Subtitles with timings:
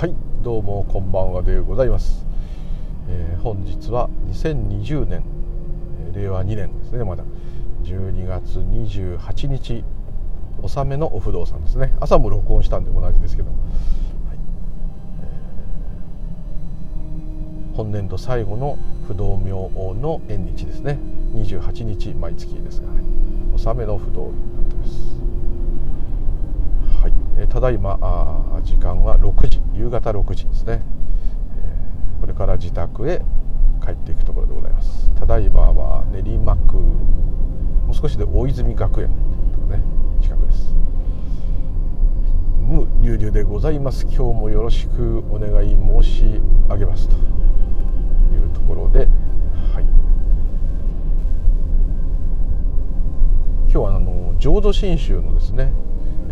[0.00, 2.24] はいどうもこんばんはでございます、
[3.06, 5.22] えー、本日は2020年
[6.14, 7.24] 令和2年ですねまだ。
[7.82, 9.84] 12月28日
[10.62, 11.94] 納めのお不動産ですね。
[12.00, 13.58] 朝も録音したんで同じですけど、はい。
[17.70, 20.98] えー、本年度最後の不動明王の縁日ですね。
[21.34, 22.98] 28日毎月ですが、はい、
[23.54, 25.20] 納めの不動になってます。
[27.40, 29.49] えただいまあ時間は6時。
[29.80, 30.82] 夕方6時ですね、
[31.56, 33.22] えこれから自宅へ
[33.82, 35.10] 帰っていくところでございます。
[35.14, 39.08] ただいまは練馬区もう少しで大泉学園
[39.54, 39.82] とね
[40.20, 40.74] 近くです。
[42.60, 44.04] 無流々でございます。
[44.04, 46.24] 今日もよろしくお願い申し
[46.68, 49.08] 上げますというところで
[49.72, 49.84] はい。
[53.64, 55.72] 今日はあの浄土真宗のですね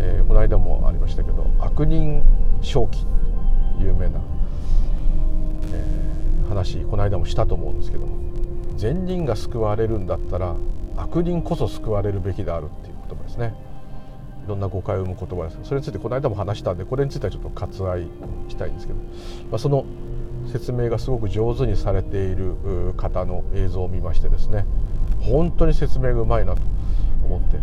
[0.00, 2.22] えー、この間もありましたけど悪人
[2.60, 3.06] 正気。
[3.80, 4.20] 有名な、
[5.72, 8.16] えー、話この間もしたと思うんですけども
[8.76, 10.54] 善人が救われるんだったら
[10.96, 13.54] 悪人こそ救われるべきであるっていう言葉ですね。
[14.44, 15.58] いろんな誤解を生む言葉です。
[15.62, 18.08] それについてこの間も話したんでこれについてはちょっと割愛
[18.48, 18.98] したいんですけど、
[19.50, 19.84] まあ、その
[20.50, 22.54] 説明がすごく上手にされている
[22.96, 24.64] 方の映像を見ましてですね
[25.20, 26.62] 本当に説明がうまいなと
[27.24, 27.58] 思って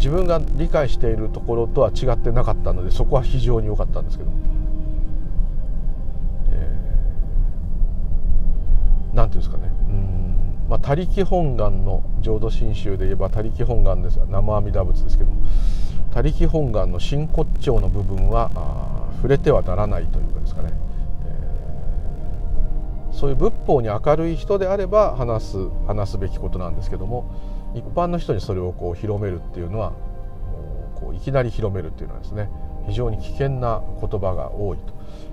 [0.00, 4.30] 自分が理解しているところとは違ってなかったのでそこは非常に良かったんですけど、
[6.52, 9.70] えー、なんていうんですかね。
[9.88, 10.68] うん。
[10.70, 14.18] まあ他力本願の浄土真宗で言えば他力本願です。
[14.18, 15.42] が生阿弥陀仏ですけども。
[16.14, 18.50] 他力本願の真骨頂の部分は
[19.16, 20.72] 触れてはならないというかですかね、
[23.12, 27.59] えー、そういう仏法に明るい人であれば話す話すべきことなんですけども。
[27.74, 29.92] 一般の人にそれをこう広めるっていうのは
[31.00, 32.50] こういきなり広めるっていうのはですね
[32.86, 34.78] 非常に危険な言葉が多い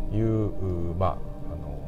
[0.10, 0.52] という
[0.96, 1.16] まああ
[1.56, 1.86] の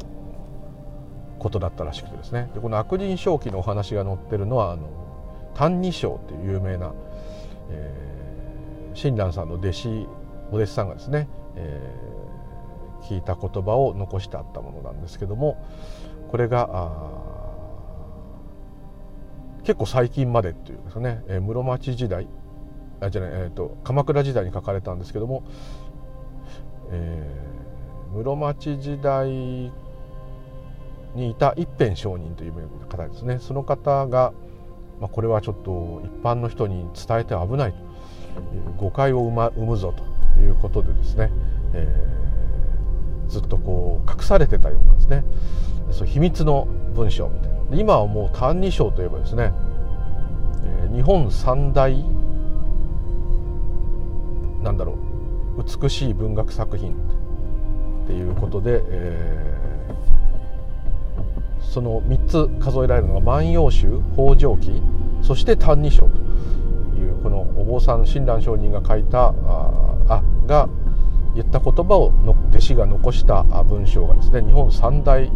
[1.40, 2.50] ことだったらしくてですね。
[2.54, 4.90] でこの悪人正気のお話が載ってるのはあの
[5.56, 6.92] 「歎異抄」っていう有名な、
[7.70, 10.08] えー、親鸞さんの弟子
[10.52, 15.58] お弟子さんがですね、えー、聞いた言葉を残してあったものなんですけども
[16.30, 17.28] これがあ
[19.64, 22.28] 結構最近までっていうですね、えー、室町時代
[23.02, 25.44] あじゃない、えーと、鎌倉時代に書かれたんですけども、
[26.92, 29.72] えー、室町時代に
[31.31, 32.53] いた一辺上人という
[32.90, 33.40] 方ですね。
[33.40, 34.34] その方が、
[35.00, 37.74] まあ、これはちょっと一般の人に伝えて危ない
[38.78, 39.94] 誤解を生,、ま、生むぞ
[40.36, 41.31] ということでですね、
[41.74, 45.24] えー、ずっとこう隠されてたようなんですね。
[45.91, 47.59] そう秘密の文章みたいな。
[47.72, 49.53] 今はもう「歎異抄」といえばですね、
[50.94, 51.94] 日本三大
[54.63, 54.97] なんだろ
[55.57, 56.94] う美しい文学作品
[58.03, 64.81] っていうことで、えー、その3つ数えられるのが「万葉集」「北条記」
[65.22, 69.34] そして「歎異抄」というこのお坊さん親鸞上人が書いたあ
[70.08, 70.68] あが
[71.35, 75.31] 言った言葉をの弟子が残した文章がですね日本三大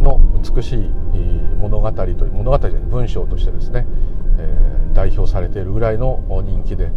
[0.00, 0.20] の
[0.54, 0.90] 美しい
[1.58, 3.86] 物語という物語じゃない文章としてですね、
[4.38, 6.90] えー、代表されているぐらいの人気で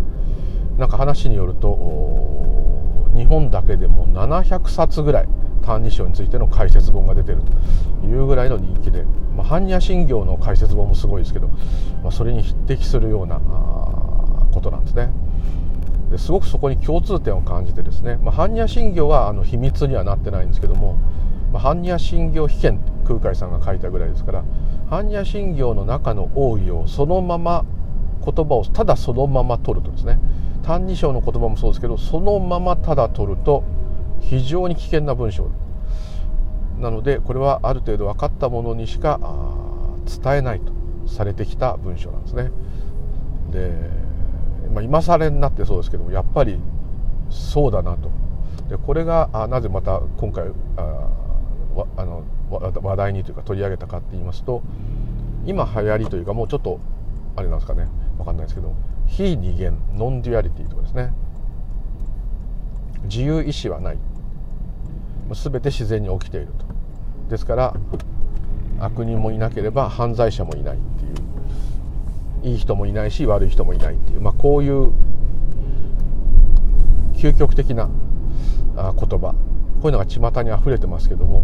[0.77, 5.27] なんか話によると日本だけでも700冊ぐらい
[5.61, 7.41] 「歎異抄」についての解説本が出てる
[8.01, 11.47] というぐらいの人気で、まあ、般若心経の解説本もすごいですけど、
[12.01, 15.11] まあ、それに匹敵するようなことなんですね。
[16.09, 20.97] ですごくそこに共通点を感じてですね、まあ、般若心経はあの秘密にはなってないんですけども
[21.53, 24.43] 般若心経秘見空海さんが書いたぐらいですから
[24.89, 27.65] 般若心経の中の奥義をそのまま
[28.23, 30.19] 言葉をただそのまま取るとですね
[30.63, 33.63] 「歎異抄」の言葉もそうですけどそのままただ取ると
[34.19, 35.47] 非常に危険な文章
[36.79, 39.19] なのでこれはある程度分かったものにしか
[40.05, 40.71] 伝えないと
[41.07, 42.51] されてきた文章なんですね。
[43.51, 43.71] で、
[44.73, 46.59] まあ、今更になってそうですけどもやっぱり
[47.29, 48.09] そうだなと。
[48.69, 50.45] でこれがなぜまた今回
[50.77, 51.07] あ
[51.97, 54.61] あの話題にというか取り上げたかって言いますと
[55.45, 56.79] 今流行りというかもうちょっと
[57.35, 57.87] あれなんですかね。
[58.17, 58.75] 分かんないですけど
[59.07, 61.13] 非二元ノンデュアリティとかですね。
[63.03, 63.99] 自由意志はない。
[65.31, 66.65] 全て自然に起きていると。
[67.29, 67.73] ですから
[68.79, 71.11] 悪人もいなければ犯罪者もいないっていう。
[72.43, 74.91] いい人もいないし悪い人もいないっていう、まあ、こういう
[77.13, 77.87] 究極的な
[78.75, 79.35] 言葉。
[79.81, 81.43] こういうのが巷にあふれてますけども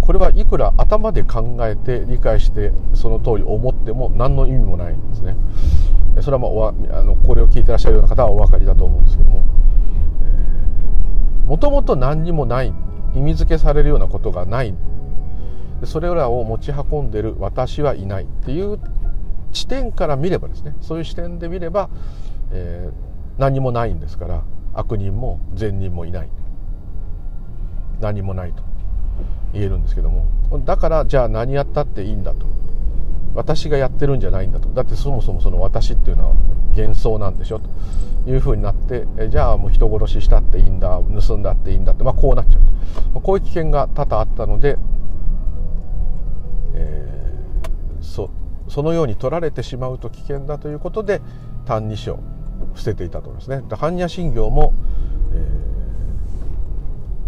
[0.00, 5.36] これはいくら頭で考えて理解してその通り思っても何の意味もないんですね。
[6.22, 6.48] それはま
[6.94, 9.44] ああのこれを聞いてらっしゃるような方はお分かりだと思うんですけども、
[11.46, 12.72] もともと何にもない
[13.14, 14.74] 意味付けされるようなことがない。
[15.84, 18.80] それらを持ち運んでる私はいないっていう
[19.52, 21.88] 地点から見ればですねそういう視点で見れば、
[22.50, 24.42] えー、何もないんですから
[24.74, 26.30] 悪人も善人もいない。
[28.00, 28.62] 何もないと
[29.52, 30.26] 言えるんですけども。
[30.64, 32.46] だからじゃあ何やったっていいんだと。
[33.34, 34.68] 私がやってるんじゃないんだと。
[34.70, 36.34] だってそもそもその私っていうのは
[36.76, 37.68] 幻想なんでしょと。
[38.26, 41.00] いうふうになってじゃあもう人殺ししたっていいんだ。
[41.00, 42.62] 盗んだっていいんだって、まあ、こうなっちゃう
[43.14, 43.20] と。
[43.20, 44.76] こういう危険が多々あったので、
[46.74, 48.30] えー、そ
[48.68, 51.22] そのように取られてしまうと危険だということで
[51.66, 52.18] 「歎異抄」
[52.76, 53.62] 捨てていたと思いますね。
[53.68, 54.74] 般若心経も、
[55.32, 55.77] えー、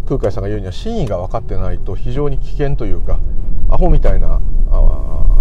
[0.05, 3.19] 空海さんが言うには真意が分かってないと非常に危険というか
[3.69, 4.41] アホみたいな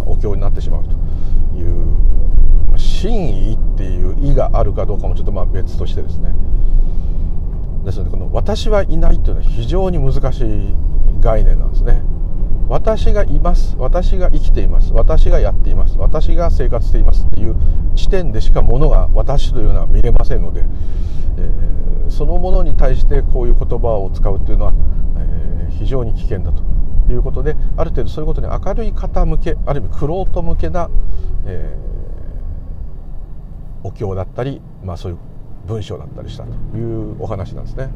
[0.07, 0.91] お経になってしまうと
[1.57, 6.35] いう真意っていう意があるかどうかもちょっとまあ別としてですね
[7.85, 10.75] ですのでこの「私はいない」というのは非常に難しい
[11.21, 12.03] 概念なんですね。
[12.71, 17.57] 私がいます私が生きています私がやっています私が生活していますっていう
[17.97, 20.65] 地点でしかものが私というのは見れませんので、
[21.37, 24.73] えー、そのものに対してこういう言葉を使うっていうのは、
[25.19, 26.63] えー、非常に危険だと
[27.13, 30.89] いうことである程度そういうことに明るい方向けある意味玄人向けな、
[31.47, 35.19] えー、お経だったり、まあ、そういう
[35.67, 37.91] 文章だったりしたというお話なんですね。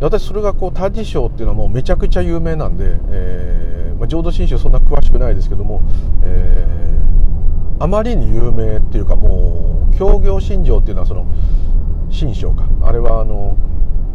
[0.00, 5.82] 私それがこう「歎異抄」っていうのはもうめちゃくちゃ有名なんで、えーまあ、浄土真宗そんな詳しくないですけども、
[6.22, 11.26] えー、あまりに有名っていうかもう協業信条っていうのはその
[12.10, 12.68] 新章か。
[12.82, 13.56] あれはあの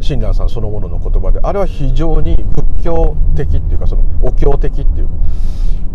[0.00, 5.12] 親鸞さんそのものの言葉であれは非常に仏教的っていうかそのお経的っていうか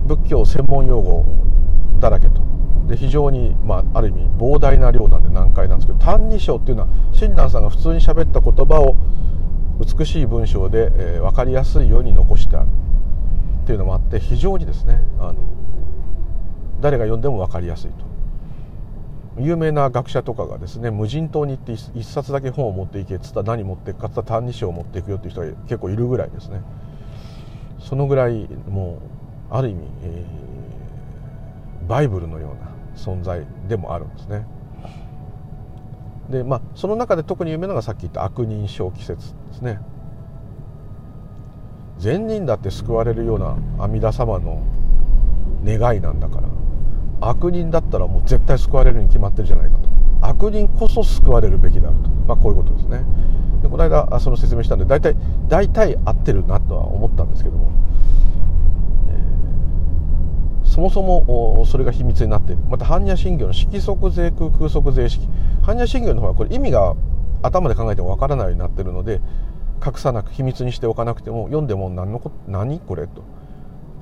[0.05, 1.25] 仏教専門用語
[1.99, 2.41] だらけと。
[2.87, 8.95] で非常に、まあ、ある意味膨大な量なんで難解なんですけど「歎異抄」っていうのは親鸞さんが普通に喋った言葉を
[9.79, 12.67] 美しい文章で、えー、分かりやすいように残してある
[13.63, 15.35] っていうのもあって非常にですねあの
[16.81, 18.07] 誰が読んでも分かりやすいと。
[19.39, 26.61] 有名な学者とかがですね無人島に行って一冊だけ本を持っていけっつったら何持っていくかっつったら「歎異抄」を持っていくよっていう人が結構いるぐらいですね。
[27.79, 28.99] そのぐらいも
[29.51, 34.45] うある意味、えー、バイブルのような存在でもあるんですね。
[36.29, 39.79] でまあその中で特に有名なのがさっき言った悪人小季節ですね。
[41.99, 44.61] 善人だって救われるような阿弥陀様の
[45.65, 46.47] 願いなんだから
[47.21, 49.89] 悪人だったらもう絶対救われるに決まってるじゃないかと。
[50.21, 53.03] 悪人こそ救われるべきであると、まあ、こういうことですね。
[53.61, 55.15] でこの間その説明したんで大体
[55.47, 57.71] 大体合ってるなとは思ったんですけども
[60.63, 62.61] そもそもそれが秘密になっている。
[62.69, 65.27] また般若心経の色即税空空即税式。
[65.67, 66.95] 般若心経の方はこれ意味が
[67.41, 69.19] 頭で考えてもわからないようになってるので
[69.85, 73.23] 隠さなく秘密にしておかなくても読んでも何のこ何これと。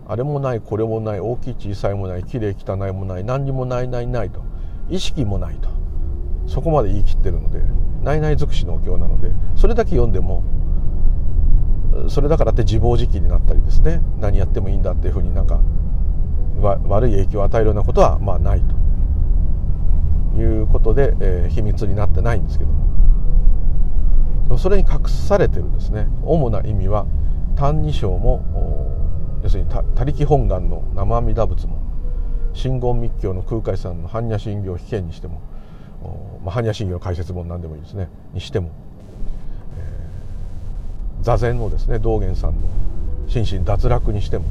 [0.08, 4.44] あれもないこれもない大きい小さいもないきれい汚いもない何にもないないないと。
[4.88, 5.70] 意識もないと。
[6.46, 7.60] そこまで言い切ってるので
[8.04, 10.44] ないない尽くしのお経なのでそれだけ読んでも
[12.08, 15.60] それだからって自暴自棄になったりですね何やってもいいんだっていうふうになんか
[16.62, 18.85] 悪い影響を与えるようなことはまあないと。
[20.38, 22.86] いうことで、えー、秘密になってないんですけども。
[24.58, 26.08] それに隠されてるですね。
[26.24, 27.06] 主な意味は
[27.58, 28.42] 「歎異抄」も
[29.44, 31.78] 要するに「他力本願」の生阿弥陀仏も
[32.54, 35.42] 真言密教の空海さんの般若心経を被験にしても、
[36.46, 38.08] まあ、般若心経の解説本何でもいいですね。
[38.34, 38.70] にしても、
[39.78, 42.58] えー、座禅をですね道元さんの
[43.28, 44.46] 心身脱落にしても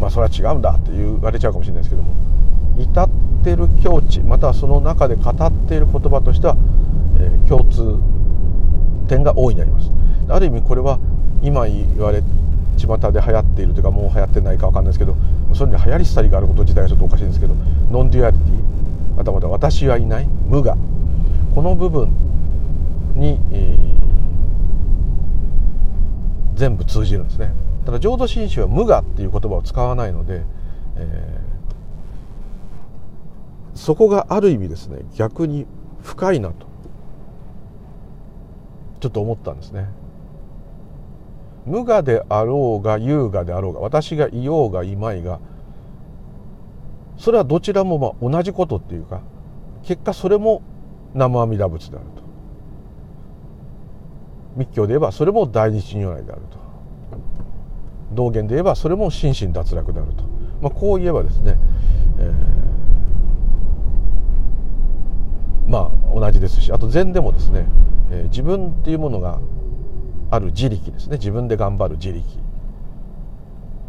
[0.00, 2.33] まあそれは違うんだって言われちゃうかもしれないですけども。
[2.78, 3.08] 至っ
[3.44, 6.56] てる境地またはその中で語っている言葉としては、
[7.18, 7.98] えー、共通
[9.08, 9.90] 点が大いにあります。
[10.28, 10.98] ある意味これは
[11.42, 12.22] 今言われ
[12.76, 15.16] 巷で流行っているというかもう流行ってないか分かんないですけど
[15.54, 17.54] それに流行り廃りがあること自体はちょっとおかしいんですけど
[17.90, 20.76] ノンデュアリティまたまた私はいない無我
[21.54, 22.08] この部分
[23.14, 27.54] に、えー、全部通じるんですね。
[27.86, 30.42] ただ浄土真宗は無我っていう言葉を使わないので、
[30.96, 31.43] えー、
[33.74, 35.66] そこがある意味ですね逆に
[36.02, 36.66] 深いなと。
[39.00, 39.88] ちょっと思ったんですね。
[41.66, 45.40] 無我であろうが優雅であろうが私がいようがいまいが
[47.16, 49.22] それはどちらもまあ同じことっていうか
[49.82, 50.62] 結果それも
[51.14, 52.22] 生阿弥陀仏であると。
[54.56, 56.58] 密教で言えばそれも大日如来であると。
[58.12, 60.24] 道元で言えばそれも心身脱落であると、
[60.62, 61.58] まあ、こう言えばですね、
[62.18, 62.63] えー、
[65.74, 67.66] まあ同じですしあと禅でもですね、
[68.12, 69.40] えー、自分っていうものが
[70.30, 71.16] ある自力ですね。
[71.16, 72.24] 自分で頑張る自力。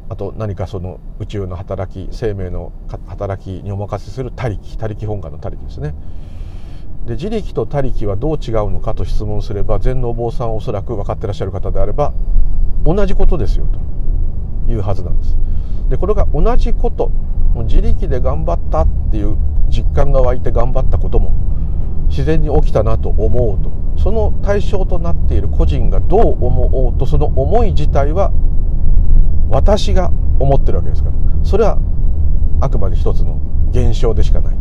[0.09, 2.71] あと何かその宇宙の働き生命の
[3.07, 5.93] 働きにお任せする他力他力本願の他力ですね。
[7.05, 12.13] で自力と他力はどう違うのかと質問すれば全能坊さんはおそらく分かってらっしゃる方であれば
[12.83, 13.67] 同じことですよ
[14.65, 15.37] というはずなんです。
[15.89, 17.11] でこれが同じこと
[17.65, 19.37] 自力で頑張ったっていう
[19.69, 21.31] 実感が湧いて頑張ったことも
[22.09, 23.71] 自然に起きたなと思うと。
[24.01, 28.31] その対象となっている個人がどう思おうとその思い自体は
[29.49, 31.15] 私が思ってるわけですから。
[31.43, 31.77] それは
[32.59, 33.39] あくまで一つの
[33.71, 34.55] 現象でしかない。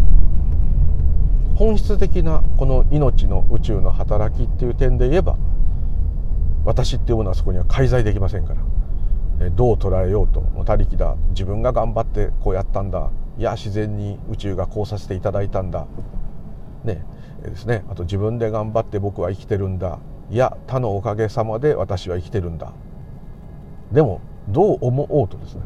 [1.56, 5.36] 本質的なこの命の宇宙の働きっていう点で言えば
[6.64, 9.50] 私っていうものはそこには介在できませんから。
[9.50, 10.42] どう捉えようと。
[10.64, 11.16] 他力だ。
[11.30, 13.10] 自分が頑張ってこうやったんだ。
[13.36, 15.86] いや自然に宇宙がこうさせていただいたんだ。
[16.84, 17.04] ね。
[17.50, 17.84] ですね。
[17.88, 19.98] あと自分で頑張って僕は生きてるんだ。
[20.30, 22.72] いや他のおかげさまで私は生きてるんだ。
[23.92, 25.62] でもどう思おうとですね。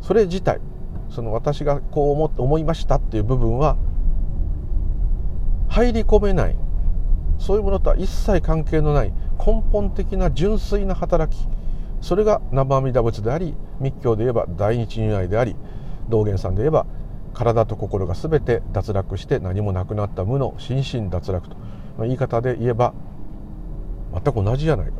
[0.00, 0.60] それ自体
[1.10, 3.76] その私がこう思って思いましたっていう部分は
[5.68, 6.56] 入り込めない。
[7.38, 9.12] そういうものとは一切関係のない
[9.44, 11.48] 根本的な純粋な働き。
[12.00, 15.54] それが生阿弥陀仏であり密教で言えば大日如来であり
[16.08, 16.84] 道元さんで言えば
[17.32, 21.56] 体と心が全て脱落して何もなくなった無の心身脱落と、
[21.96, 22.92] まあ、言い方で言えば
[24.12, 24.92] 全く同じじゃないか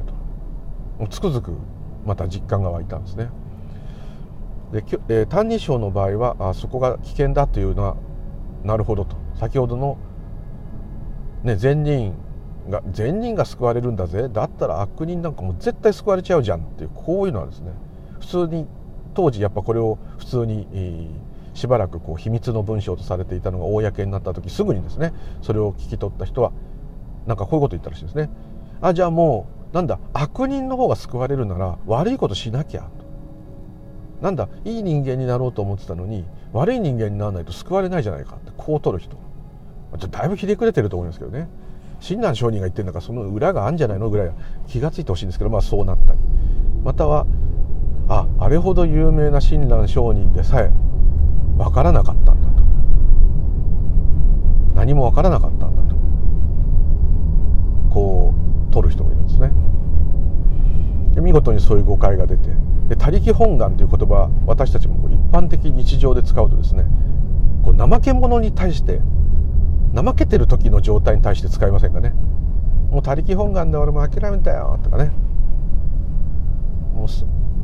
[0.98, 1.08] と。
[1.08, 1.52] つくづく
[2.06, 3.28] また実感が湧いたんですね。
[4.72, 7.96] で「えー、歎異抄」の場合はあそこが危険だというのは
[8.64, 9.16] なるほどと。
[9.34, 9.96] 先ほどの、
[11.42, 12.14] ね、善人
[12.70, 14.28] が善人が救われるんだぜ。
[14.32, 17.72] だったら悪人なんかも絶対救われちゃうじゃんっていうこういうのはですね
[18.20, 18.66] 普通に
[19.14, 26.52] 当時やっぱこれを普通に、えー、しばらくこう秘密の文章とされていたのが公になった時すぐにですねそれを聞き取った人は
[27.26, 28.30] なんかこういうこと言ったらしいですね。
[28.80, 33.02] あじゃあもうなんだ悪人の方が救われるなら悪いことしなきゃと。
[34.22, 39.16] なんだいい人間になろうと思ってたのに悪い人間にならないと救われないじゃないかってこう取る人
[40.08, 41.48] だいぶひねくれてると思いますけどね
[42.00, 44.32] 親鸞上人が言ってるんだからその裏があるんじゃないのぐらい
[44.68, 46.18] 気が付いてほしいんですけどまあそうなったり
[46.84, 47.26] または
[48.08, 50.70] ああれほど有名な親鸞上人でさえ
[51.56, 52.62] 分からなかったんだと。
[54.74, 55.96] 何も分からなかったんだと。
[57.90, 58.34] こ
[58.70, 59.52] う取る人もいるんですね。
[61.14, 62.48] で見事にそういう誤解が出て
[62.88, 66.86] で他力本願という言葉私たちもこう一般的日常で使うとですね
[67.62, 69.00] こう怠け者に対して
[69.94, 72.14] 怠けてる時の状態に対して使いませんかね。
[72.90, 75.12] もう他力本願で俺も諦めたよとかね。
[76.94, 77.08] もう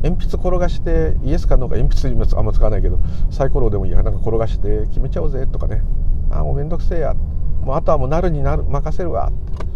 [0.01, 2.99] 鉛筆転がしてイエスかノーか鉛筆あんま使わないけど
[3.31, 5.81] サイコロでもいいやなんか転がして決めちゃおうぜとかね。
[6.31, 7.13] ああもうめんどくせえや。
[7.61, 9.31] もうあとはもうなるになる任せるわ。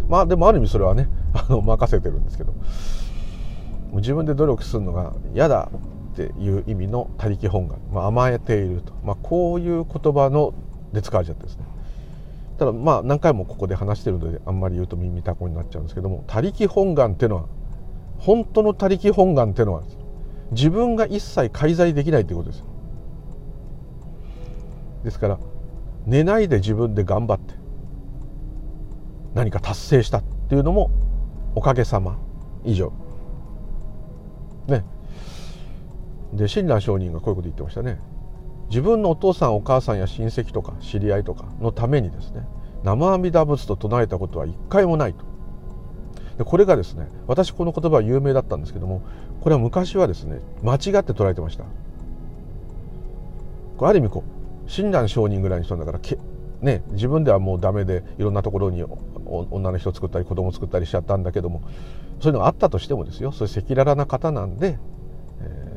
[0.08, 2.52] まあでもある意味それはね あの任せてるんですけど。
[2.52, 5.70] もう自分で努力するのが嫌だ
[6.14, 10.52] っていう意味の他力本願、まあ、甘えていると、まあ、こういう言葉の
[10.92, 11.64] で使われちゃってですね。
[12.58, 17.44] ただまあ何回もここで話してるのであんまり言うと耳たこになっちゃうんですけども他力本願っていうのは
[18.18, 19.82] 本当の他力本願っていうのは
[20.52, 22.64] 自分が一切介在できないということです。
[25.04, 25.38] ですから
[26.06, 27.54] 寝ないで自分で頑張って
[29.34, 30.90] 何か達成したっていうのも
[31.54, 32.18] おかげさま。
[32.64, 32.92] 以上。
[34.66, 34.84] ね。
[36.32, 38.00] で親鸞上人がこういうこと言ってましたね。
[38.70, 42.46] 自分のお父さんお母さんや親戚とか知り合いとかのためにですね
[42.82, 45.24] 生阿弥陀仏と唱えたことは一回もないと。
[46.38, 49.02] でこれがですね私この言葉は有名だったんですけども
[49.44, 51.64] これは昔はですね間違って捉えてました。
[53.76, 54.24] これある意味こ
[54.66, 56.16] う親鸞上人ぐらいの人だからけ、
[56.62, 58.82] ね、自分ではもうダメでいろんなところに
[59.50, 61.60] 女の人作ったり子供作ったりしちゃったんだけども
[62.20, 63.32] そういうのがあったとしてもですよ。
[63.32, 64.78] そういう赤裸々な方なんで、
[65.42, 65.72] え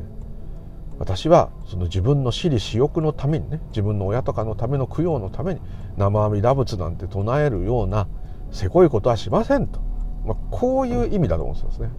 [0.95, 5.59] ー、私はその自分の私利私欲のためにね自分の親とかのための供養のために
[5.97, 8.07] 生阿弥陀仏なんて唱えるような
[8.53, 9.81] せこいことはしませんと。
[10.25, 11.89] まあ、こういう意味だと思ってたんですね。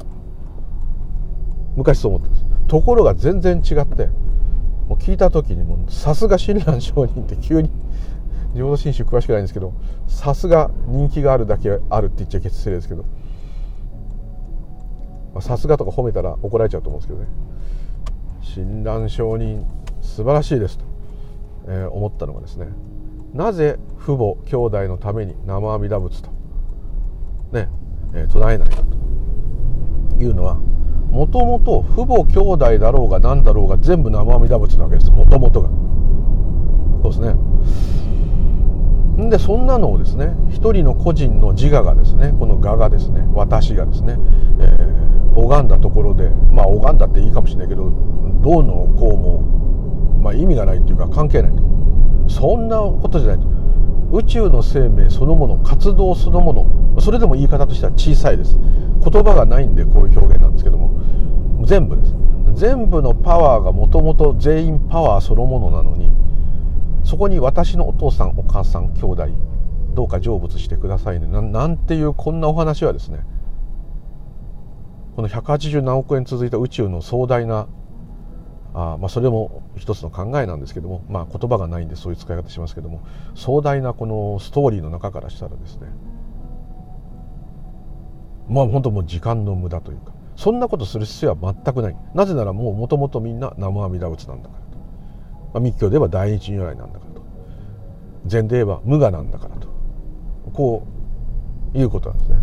[1.78, 2.44] 昔そう思ってます。
[2.66, 4.06] ところが全然違って
[4.88, 7.70] もう聞いた時にもさすが親鸞上人って急に
[8.54, 9.73] 浄土真宗詳しくないんですけど
[10.08, 13.04] さすが人気があるだけあるって言っちゃ失礼ですけど
[15.40, 17.28] さすがとか褒めたら怒られちゃうと思うんですけどね。
[18.42, 19.64] 親鸞上人
[20.00, 20.85] 素晴らしいですと、
[21.68, 22.66] えー、思ったのがですね
[23.35, 26.30] なぜ父母兄弟のために生阿弥陀仏と
[27.52, 27.68] ね
[28.14, 30.58] えー、唱えないかというのは
[31.10, 35.10] もともと父母兄弟だろうが何だろうが全部生阿弥陀仏なわけです。
[35.10, 35.68] もともとが。
[37.02, 37.34] そうですね。
[39.30, 44.16] でそんなのをですね一人の個人の自我がですねこの我がですね私がですね、
[44.60, 47.90] えー、拝んだところでまあ拝んだっていいかもしれないけど
[48.40, 51.62] どうのこうも、まあ、意味がないっていうか関係ないと。
[52.28, 53.57] そんなことじゃないと。
[54.12, 58.56] 宇宙の生命そのもの活動そのものそれでも言い方としては小さいです。
[58.56, 62.14] 言葉がないんでこういう表現なんですけども全部です。
[62.54, 66.10] 全部のパワーがもともと全員パワーそのものなのに
[67.04, 69.28] そこに私のお父さんお母さん兄弟
[69.94, 71.26] どうか成仏してくださいね。
[71.26, 73.20] なんていうこんなお話はですね
[75.14, 77.68] この180何億円続いた宇宙の壮大な
[78.92, 83.00] あまあそれも一つの考えなんですけども、まあ、言葉がないんでそういう使い方しますけども
[83.35, 85.88] 壮大なこのストーリーの中からしたらですね
[88.49, 91.97] まあ本当もう時間の無駄というかそんなことする必要は全くない。
[92.14, 94.85] なぜならもうもともとみんな南無阿弥陀仏なんだからと、ま
[95.54, 97.23] あ、密教で言えば大日如来なんだからと。
[98.26, 99.66] 禅で言えば無我なんだからと。
[100.52, 100.87] こ
[101.75, 102.37] ういうことなんですね。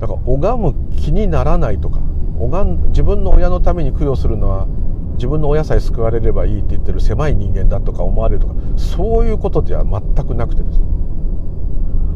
[0.00, 2.00] だから拝む気にならないとか
[2.40, 4.66] 拝ん自分の親のために供養するのは
[5.14, 10.86] 自分の親さえ救われればいいって言ってる狭い人間だとか思われるとかそういうことでは全くなくてですね。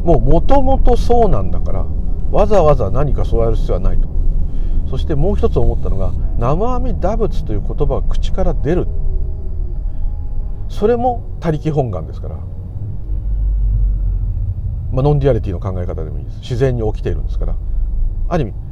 [0.03, 1.85] もうもともとそうなんだから
[2.31, 4.07] わざわざ何かそうやる必要はないと。
[4.89, 8.87] そしてもう一つ思ったのが「生阿弥陀仏」という言葉が口から出る。
[10.67, 12.35] それも他力本願ですから、
[14.91, 16.39] まあ、ノンデュアリティの考え方でもいいです。
[16.39, 17.55] 自然に起きているんですから。
[18.27, 18.64] ある意味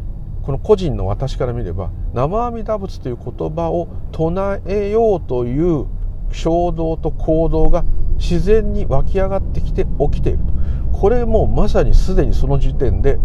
[0.44, 5.88] この個人の私から見れば南無阿弥陀仏という言葉を唱えようという
[6.32, 7.86] 衝動と行動が
[8.18, 10.98] 自然に湧き上がってきて起きていると。
[10.98, 13.20] これもまさにすでにその時点で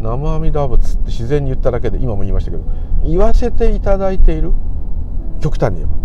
[0.00, 2.64] 南無阿弥陀仏って自然に言っただけで今も言いましたけど
[3.04, 4.52] 言わせていただいている
[5.40, 6.02] 極端に言えば。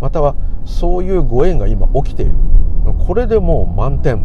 [0.00, 2.32] またはそういうご縁が今起きている。
[3.06, 4.24] これでもう満点。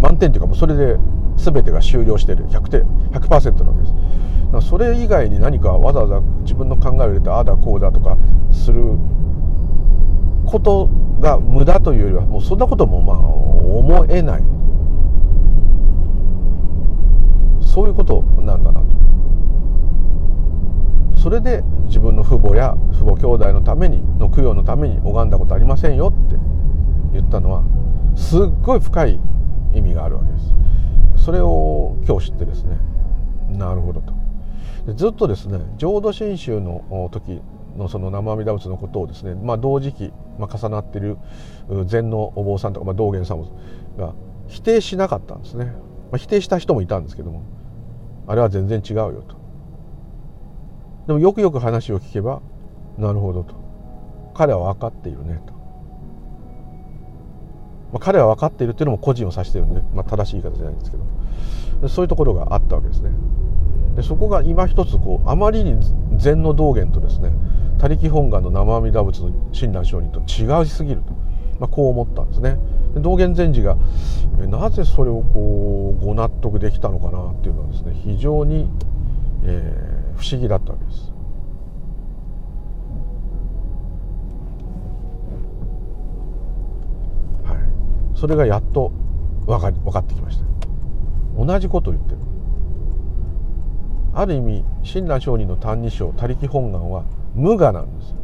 [0.00, 0.98] 満点というかもうそれで
[1.36, 2.46] 全てが終了している。
[2.46, 3.94] 100点100%なわけです。
[4.62, 8.16] それ以外に何かわざわざ自分の考えを入れてああだこうだとか
[8.52, 8.82] する
[10.46, 10.88] こと
[11.20, 14.42] が無駄というよりはもうそんなこともまあ思えない。
[17.60, 18.94] そういうことなんだなと。
[21.16, 26.36] それで自分の父母や父母兄弟のためにの供養のために拝んだことありませんよって
[27.12, 27.64] 言ったのは
[28.16, 29.20] すっごい深い
[29.74, 30.38] 意味があるわけで
[31.18, 32.78] すそれを今日知ってですね
[33.48, 34.13] なるほどと
[34.92, 37.40] ずっとですね浄土真宗の時
[37.76, 41.16] のその生阿弥陀仏のことをですね、まあ、同時期、まあ、重なっている
[41.86, 43.42] 禅のお坊さんとか、まあ、道元さん
[43.96, 44.14] が
[44.48, 45.72] 否定しなかったんですね、ま
[46.12, 47.42] あ、否定した人もいたんですけども
[48.26, 49.36] あれは全然違うよと。
[51.06, 52.40] でもよくよく話を聞けば
[52.96, 53.54] なるほどと。
[54.34, 55.58] 彼は分かっているねと、ま
[57.94, 63.10] あ、彼は分かっているっていうのも個人を指してるんで、まあ、正しい言い方じゃないんですけどそういうところがあったわけですね。
[63.96, 65.76] でそこが今一つこうあまりに
[66.16, 67.32] 禅の道元とですね
[67.78, 71.12] 他力本願の生阿弥陀仏の親鸞上人と違いすぎると、
[71.60, 72.56] まあ、こう思ったんですね。
[72.96, 73.76] 道元禅師が
[74.48, 78.70] なぜそれをこうご納得できたのかなっていうのはですね非常に、
[79.42, 81.12] えー、不思議だったわけです。
[87.44, 88.92] はい、それがやっと
[89.46, 90.44] 分か分かってきました。
[91.36, 92.18] 同じこと言ってる。
[94.14, 98.14] ある意味親鸞上人の「歎異抄」「他力本願」は無我なんです。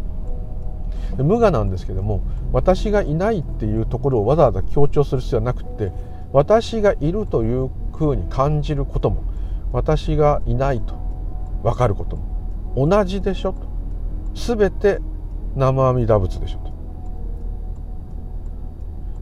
[1.18, 2.20] 無我なんですけども
[2.52, 5.92] 私がいないっていうところをわざわざ強調する必要はなくて
[6.32, 9.24] 私がいるというふうに感じることも
[9.72, 10.94] 私がいないと
[11.62, 13.68] 分かることも同じでしょと。
[14.34, 15.00] 全て
[15.56, 16.58] 生阿弥陀仏でしょ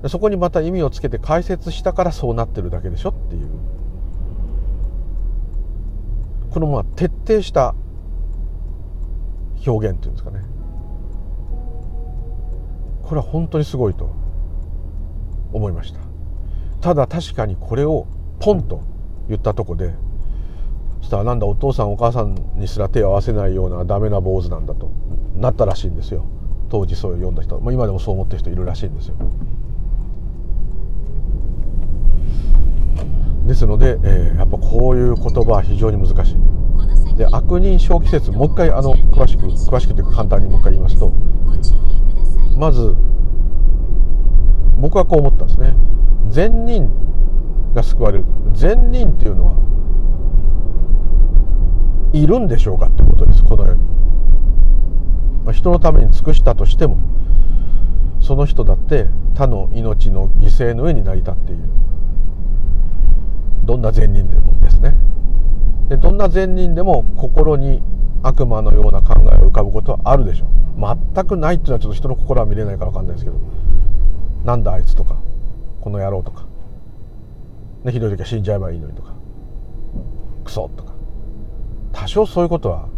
[0.02, 0.08] と。
[0.08, 3.48] そこにまた意味をつけて解説したからそうなってるだけでしょっていう。
[6.50, 7.74] このまあ徹底した
[9.66, 10.42] 表現っていうんですかね。
[13.02, 14.14] これは本当にすごいと
[15.52, 16.00] 思いました。
[16.80, 18.06] ただ確かにこれを
[18.38, 18.82] ポンと
[19.28, 19.94] 言ったとこで
[21.00, 24.90] そしたらなんだお父さんお母さんにすら手を合わせないようなダメな坊主なんだと
[25.34, 26.24] なったらしいんですよ。
[26.70, 29.16] 当時そう読んだ人、まあ、今でもそう思ってる人いるらしいんですよ。
[33.46, 36.36] ですので、えー、やっぱこういう言葉は非常に難しい。
[37.16, 41.12] で悪人小季節もう一回あの詳しく詳しくというか簡単にもう一回言いますと
[42.56, 42.94] まず
[44.78, 45.74] 僕はこう思ったんですね。
[46.28, 46.88] 善人
[47.74, 48.24] が救われる。
[48.52, 49.54] 善人っていうのは
[52.12, 53.44] いるんでしょうかってことです。
[53.44, 53.82] このように、
[55.44, 56.98] まあ、人のために尽くしたとしても
[58.20, 61.62] その人だって他の命の犠牲の上に成り立っている。
[63.68, 64.94] どんな善人でもですね。
[65.90, 67.82] でどんな善人でも心に
[68.22, 70.48] 悪魔のような考えを浮かぶことはあるでしょう。
[71.14, 73.36] 全くないっていうのはちょっと人の心は見れないから分かんないですけど。
[74.42, 75.16] なんだあいつとか
[75.82, 76.46] この野郎とか、
[77.84, 79.12] ね、ひどい時は死んじゃえばいいのにとか。
[80.44, 80.94] クソとか。
[81.92, 82.88] 多少そういうことは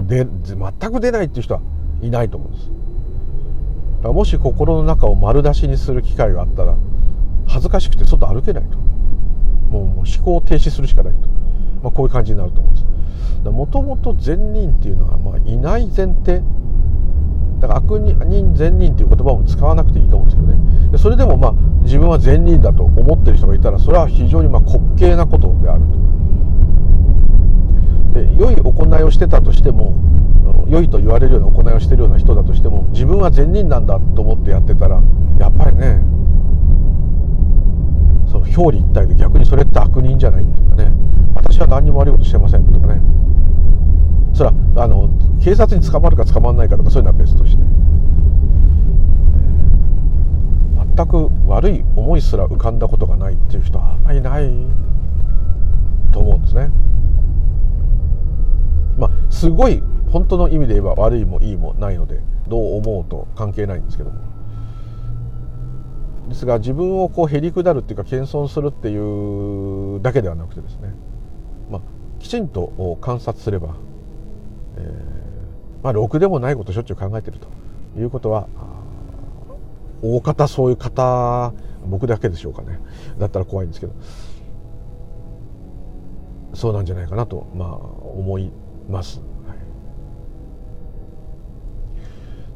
[0.00, 1.60] で全く出ないっていう人は
[2.02, 2.66] いないと思うんです。
[2.66, 6.74] だからもし心の中を丸出しにする機会があったら
[7.46, 8.90] 恥ずかしくて外歩けないと。
[9.70, 11.28] もう思考停止するしかないと、
[11.82, 12.86] まあ、こういう感じになると思うんです
[13.48, 16.42] もともと善人っていうのはまあいない前提。
[17.60, 20.98] だから悪人善人っていう言葉も使わなくていいと思うんですけどね。
[20.98, 21.52] それでもまあ
[21.82, 26.00] 自分は善人だと思ってる人がいたらそれは非常にまあ滑稽なことであると。
[28.20, 29.94] で良い行いをしてたとしても
[30.68, 35.00] 良いと言われるような行いをしてるような人だとしても自分は善人なんだと思ってやってたら
[35.38, 36.02] やっぱりね
[38.30, 40.92] そう表裏一体で逆にそれって悪人じゃないっていうかね。
[41.34, 43.00] 私は何にも悪いことしてませんとかね。
[44.32, 45.10] それはあの
[45.42, 47.62] 警察に捕まるか捕まらないかとかそういうのは別として、
[50.96, 54.48] 全く悪い思いすら浮かんだことがないっていう人はあんまりない
[56.12, 56.70] と思うんですね。
[58.96, 64.29] まあすごい本当の意味で言えば悪いもいいもないのでどう思うと関係ないんですけども。
[66.30, 70.94] ですが自分をこうへりくだるっていうか謙遜するっていうだけではなくてですね、
[71.70, 71.80] まあ、
[72.20, 73.74] きちんと観察すれば、
[74.76, 77.48] えー、まあろくでもないことしょっちゅう考えてると
[78.00, 78.48] いうことは
[80.02, 81.52] 大方そういう方
[81.84, 82.78] 僕だけでしょうかね。
[83.18, 83.92] だったら怖いんですけど。
[86.54, 88.52] そうなんじゃないかなとまあ思い
[88.88, 89.20] ます。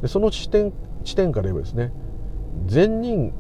[0.03, 0.73] でその視点
[1.05, 1.93] 地点から言えばですね
[2.67, 3.33] 善人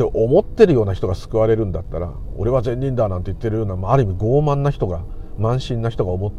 [0.00, 5.04] って思ってるような人が救われるんだったら俺は善人だなんて言ってるような、あ、る意味傲慢な人が
[5.38, 6.32] 慢心な人が思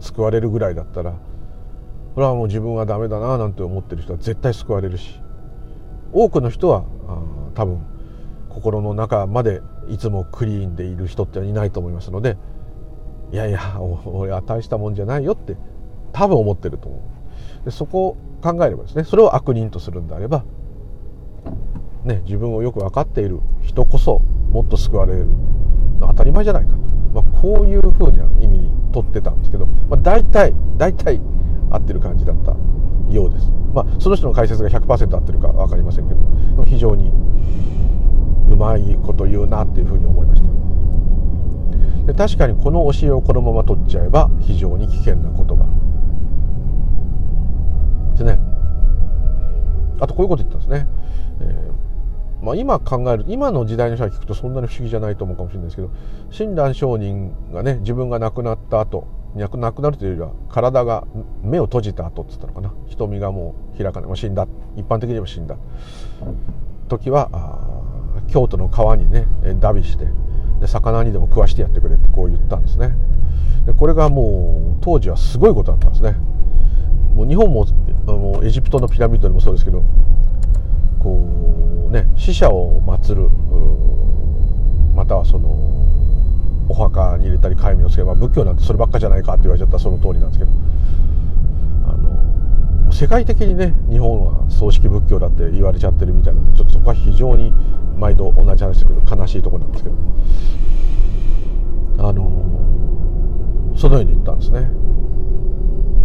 [0.00, 5.20] 救われるぐらいだったらこれはもう自分はダメだななんて思ってる人は絶対救われるし
[6.12, 6.84] 多くの人は
[7.54, 7.86] 多分
[8.48, 12.36] 心の中までいつもクリーンでいる人っていないと思いますので
[13.32, 15.56] いやいや俺は大したもんじゃないよって
[16.12, 16.98] 多分思ってると思
[17.62, 17.64] う。
[17.64, 20.44] でそこを考えればですねそれを悪人とするんであれば、
[22.06, 25.26] ね、自分をよく分かっている人こそもっと救われる。
[26.00, 26.78] 当たり前じゃないかと、
[27.14, 31.20] まあ、こういうふうな意味にとってたんですけど、まあ、大体大体
[31.70, 32.54] 合ってる感じだった
[33.12, 37.12] ようです、まあ、その人の解説が100%合ってるか分かりませんけど非常に
[38.50, 40.48] うまいこと言うなっていうふうに思いました。
[42.06, 45.66] で確かにこの教えをこのまま取っちゃえば非常に危険な言葉。
[48.12, 48.38] ですね。
[49.98, 50.86] あとこういうこと言ったんですね、
[52.46, 55.90] まあ、今考える今の時代の人が聞くとそんなに不思議じゃないと思うかもしれないですけど
[56.30, 61.06] 親鸞上人がね自分が亡くなった後亡くなるというよりは体が
[61.42, 62.72] 目を閉じた後っつったのかな。
[62.86, 64.48] 瞳がもう開かない、まあ、死んだ。
[64.76, 65.56] 一般的に言えば死んだ。
[66.88, 67.28] 時は
[68.28, 69.26] 京都の川にね
[69.60, 70.06] ダビして
[70.60, 72.96] で魚にでも食わしてやってくれってこう言ったんですね。
[73.66, 76.12] でこれがもう当時はすごいことだったんですね。
[77.14, 77.66] もう日本も
[78.06, 79.82] あのエジプトのピラミッドでもそうですけど
[80.98, 81.28] こ
[81.72, 83.30] うね死者を祀る
[84.94, 85.48] またはその
[86.68, 90.50] お墓に入れたり戒名をつけば仏教なんてそればっかじゃないかって言われちゃったらその通りなんですけど。
[91.86, 97.52] あの世界的にね日本は葬式仏教だって言われちゃってるみたいなちょっとそこは非常に
[97.96, 99.96] 毎度同じ話ですけど悲しいところなんですけど。
[101.98, 102.30] あの
[103.76, 104.70] そのように言ったんですね。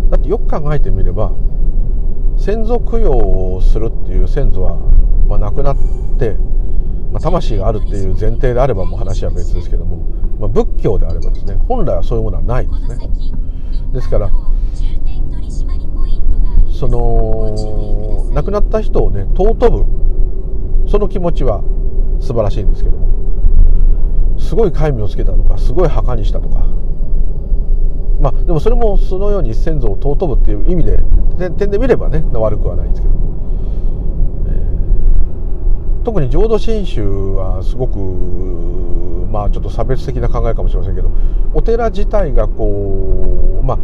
[0.09, 1.31] だってよく考えてみれば
[2.37, 3.11] 先祖供養
[3.55, 4.77] をするっていう先祖は、
[5.31, 5.77] まあ、亡くなっ
[6.19, 6.31] て、
[7.11, 9.97] まあ、魂があるっていう前提であればもう話は別ですけども、
[10.39, 13.09] まあ、仏教であればですね本来はそういうものはないですね。
[13.93, 14.29] ですから
[16.69, 21.63] その亡くなった人をね尊ぶその気持ちは
[22.19, 26.65] 素晴らしいんですけどもすごい戒名をつけたとかすごい墓にしたとか
[28.19, 30.99] まあでもそれもそのように先祖を尊ぶっていう意味で
[31.51, 33.20] 点で見ればね悪くはないんですけど、
[36.03, 37.97] 特に浄土真宗はすごく
[39.31, 41.11] まあちょっと差別的な考えかもしれませんけど
[41.53, 43.77] お寺自体がこうまあ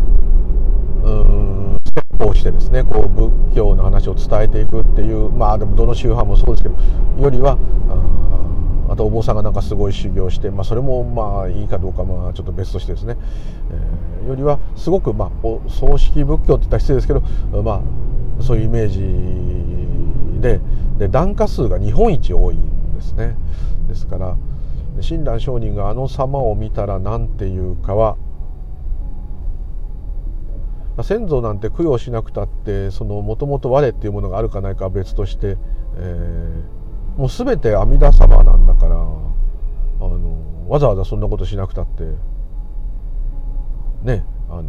[1.03, 6.75] うん説法してですねこう仏教の話を伝えていくっていうまあでもどの宗派もそうですけど
[7.23, 7.57] よりは
[8.89, 13.17] あとお坊さんがなんかすごい修行して、まあ、それもまあいいかどうかまあちょっと別としてですね、
[14.21, 17.21] えー、よりはすごくまあお葬式仏教って言ったら失礼ですけど
[17.63, 17.83] ま
[18.39, 20.61] あそういうイメージで
[20.97, 23.35] で檀家数が日本一多いんですね。
[23.87, 24.37] ですから
[24.99, 28.17] 親鸞上人があの様を見たら何て言うかは
[31.03, 35.57] 先祖なんて供養しなくたってそのもともと我っていうものがあるかないかは別として、
[35.97, 38.97] えー、もう全て阿弥陀様なんだからあ
[39.99, 42.03] のわざわざそんなことしなくたって
[44.01, 44.63] ねあの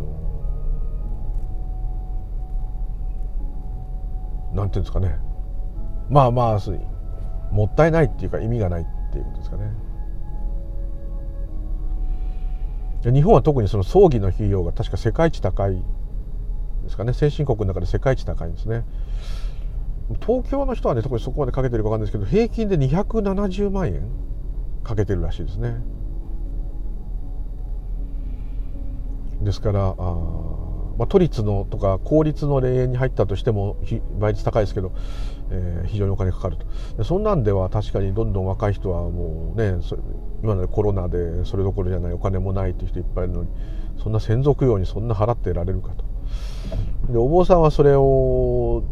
[4.54, 5.27] なんていうんですかね。
[6.10, 6.58] まあまあ
[7.52, 9.72] もったいないっていうか意味がないっていうことですかね。
[13.04, 15.82] 日本は特にその葬儀の費用が確か世界一高い
[16.82, 17.12] ですかね。
[17.12, 18.84] 先進国の中で世界一高いんですね。
[20.20, 24.02] 東京の人はね特にそこまでかけてるか分かんないですけど平均で270万円
[24.82, 25.76] かけてるらしいですね。
[29.42, 30.57] ですからああ
[30.98, 33.76] まあ、都立のとか公立の霊園に入ったとしても
[34.18, 34.92] 倍率高いですけど、
[35.50, 36.66] えー、非常にお金かかると。
[36.96, 39.76] でそんなんでは確かにどんどん若い人はもうね
[40.42, 43.50] 今のコロナでそれどころじゃないお金もないっていう人いっぱいいるのに
[44.02, 46.04] そんな専属用にそんな払ってられるかと。
[47.12, 48.82] でお坊さんはそれを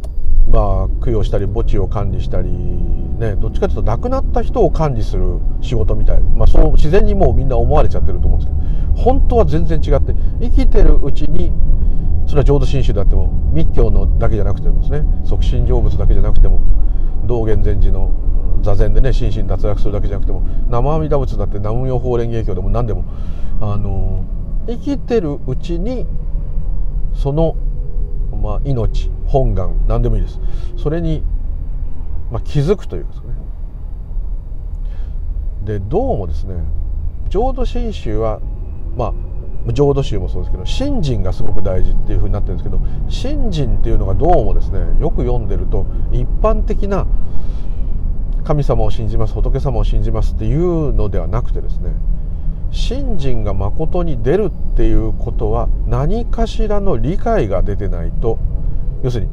[0.49, 11.51] まあ供養したり墓地を管理したりねどっちかというと亡くなった人を管理する仕事みたい、まあ、そう自然にもうみんな思われちゃってると思うんですけど本当は全然違って生きてるうちに
[12.27, 16.59] それは浄土真宗であっても密教のだけじゃなくてもですね即身成仏だけじゃなくても
[17.25, 18.11] 道元禅師の
[18.61, 23.05] 座禅でね心身脱落するだけじゃなくても生阿弥陀仏だって南無妙法蓮華経でも何でも
[23.61, 24.25] あの
[24.67, 26.05] 生きてるうちに
[27.15, 27.55] その、
[28.41, 30.39] まあ、命本願何でもいいです。
[30.77, 31.23] それに、
[32.31, 33.27] まあ、気づくというかですね。
[35.63, 36.55] でどうもですね
[37.29, 38.39] 浄土真宗は
[38.95, 39.13] まあ
[39.73, 47.07] 浄土宗もそうですけど信心がすごく大事っていうふうになってるんですけど信心っていうのがどうもですねよく読んでると一般的な
[48.43, 51.91] 神様を信じます仏様を信じますっていうのではなくてですね
[52.71, 58.39] 信心が誠に出るっていうことは何かしらの理解が出てないと
[59.03, 59.31] 要するに、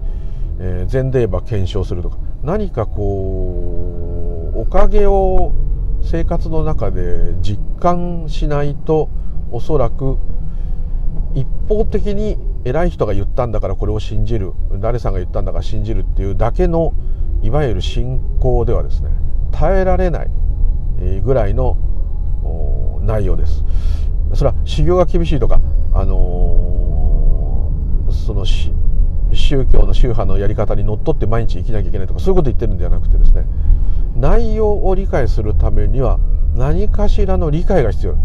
[0.60, 5.52] えー、禅で言えば検証するとか何かこうおかげを
[6.02, 9.08] 生活の中で実感しないと
[9.50, 10.18] おそらく
[11.34, 16.94] 一方的に偉い人が言ったんだからこれを信じる誰さんが言ったんだから信じるっていうだけの
[17.42, 19.10] いわゆる信仰ではですね
[19.52, 20.30] 耐えられない
[21.22, 21.76] ぐらいの
[23.02, 23.64] 内容です。
[24.32, 25.60] それは修行が厳しいとか
[25.92, 28.72] あのー、その宗
[29.66, 33.44] 教の宗派のやり方にのっとって毎日生きなきゃいけないとかそういうこと言ってるんではなくてですね
[34.16, 36.18] 内容を理解するためには
[36.54, 38.16] 何かしらの理解が必要。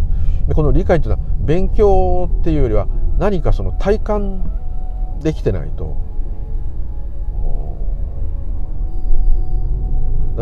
[0.49, 2.87] でこの理解っていうのは勉強っていうよりは
[3.19, 5.95] 何かその体感できてないと。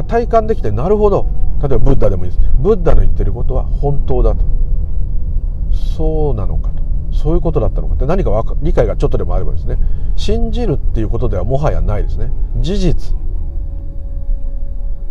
[0.07, 1.27] 体感できてなるほど。
[1.59, 2.41] 例えばブッダでもいいです。
[2.57, 4.45] ブッダの言ってることは本当だと。
[5.97, 6.83] そうなのかと。
[7.11, 8.05] そういうことだったのかって。
[8.05, 9.77] 何か理解がちょっとでもあればですね。
[10.15, 12.31] 信じるっていうことではもはやないですね。
[12.57, 13.15] 事実。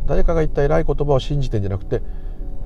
[0.07, 2.01] 誰かが言った偉い言葉を信じてんじゃなくて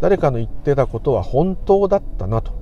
[0.00, 2.58] 誰かの言ってたことは本当だったなと。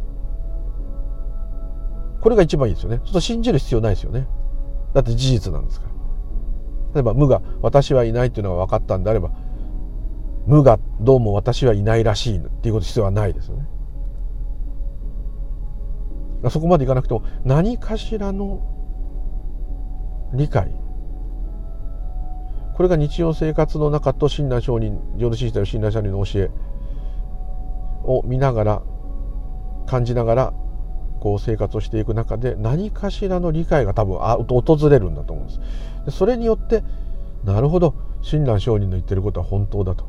[2.20, 2.96] これが一番いいですよね。
[2.98, 4.26] そうすると信じる必要ないですよね。
[4.92, 5.92] だって事実なんですから。
[6.94, 9.30] 例えば無が私はいないっていうのが分かったんであれば
[10.46, 13.68] 無がどうも私はいないらしいっていうこと必要はないですよね。
[16.50, 18.62] そこまでいかなくても何かしらの
[20.34, 20.74] 理解。
[22.76, 26.50] これが日常生活の中と親鸞上人浄土真宗親鸞上人の教え。
[28.08, 28.82] を見ながら
[29.86, 30.54] 感じながら
[31.20, 35.60] こう生活をしていく中で何かしらの理解が多分あ訪れるんだと思うんです。
[36.06, 36.82] でそれによって
[37.44, 40.06] なるほど親鸞上人の言ってることは本当だと。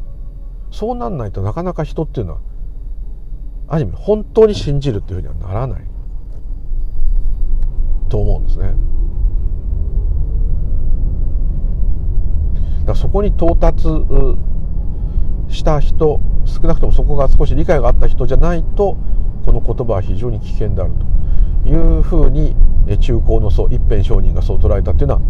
[0.72, 2.40] そうなんないとなかなか人っていうのは
[3.68, 5.84] ある意味本当に信じるっていうふうにはならない。
[8.08, 8.74] と思うんですね。
[12.86, 13.88] だそこに到達
[15.50, 18.98] した人少なくともそこが少し理解があった人じゃないと
[19.46, 20.94] この言葉は非常に危険である
[21.64, 22.56] というふうに
[23.00, 25.22] 中高の層一辺商人がそう捉えたっていうのは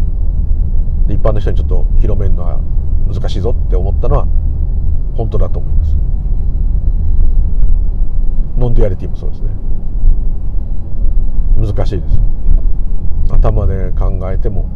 [1.08, 2.60] 一般の人にちょっと広めるのは
[3.12, 4.26] 難しいぞって思ったのは
[5.16, 5.96] 本当だと思います。
[8.56, 9.48] ノンデュアリティもそうですね。
[11.56, 12.18] 難しいです。
[13.30, 14.68] 頭で考えても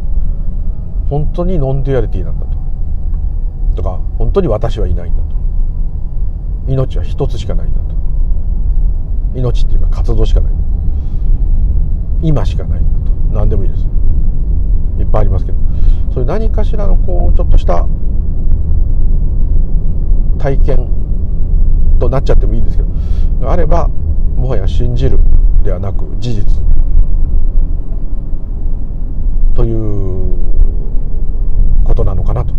[1.09, 2.54] 本当にノンデュアリティなんだと。
[3.75, 5.35] とか本当に私はいないんだと。
[6.67, 7.95] 命は一つしかないんだと。
[9.35, 10.53] 命っていうか活動しかない
[12.23, 13.13] 今しかないんだと。
[13.33, 13.87] 何でもいいです。
[14.99, 15.59] いっぱいありますけど。
[16.13, 17.87] そういう何かしらのこうちょっとした
[20.39, 20.89] 体験
[21.99, 23.51] となっちゃってもいいんですけど。
[23.51, 25.19] あればもはや信じる
[25.63, 26.63] ではなく事実。
[29.55, 30.35] という
[31.85, 32.55] ことなのかなと。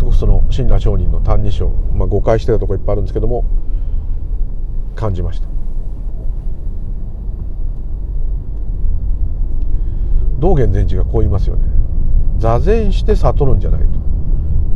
[0.00, 3.44] すごくその親鸞上人の「歎異抄」まあ、誤解してたとこいっぱいあるんですけども
[4.94, 5.48] 感じました。
[10.38, 11.64] 道元禅師がこう言いますよね。
[12.38, 13.88] 座禅して悟るんじゃないと。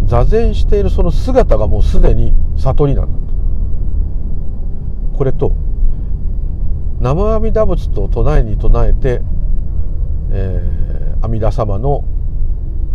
[0.05, 3.25] 座禅しているその姿がもうすでに悟りなんだと。
[5.17, 5.53] これと
[6.99, 9.23] 南無阿弥陀仏と唱えに唱えて、
[10.33, 12.05] えー、阿弥陀様の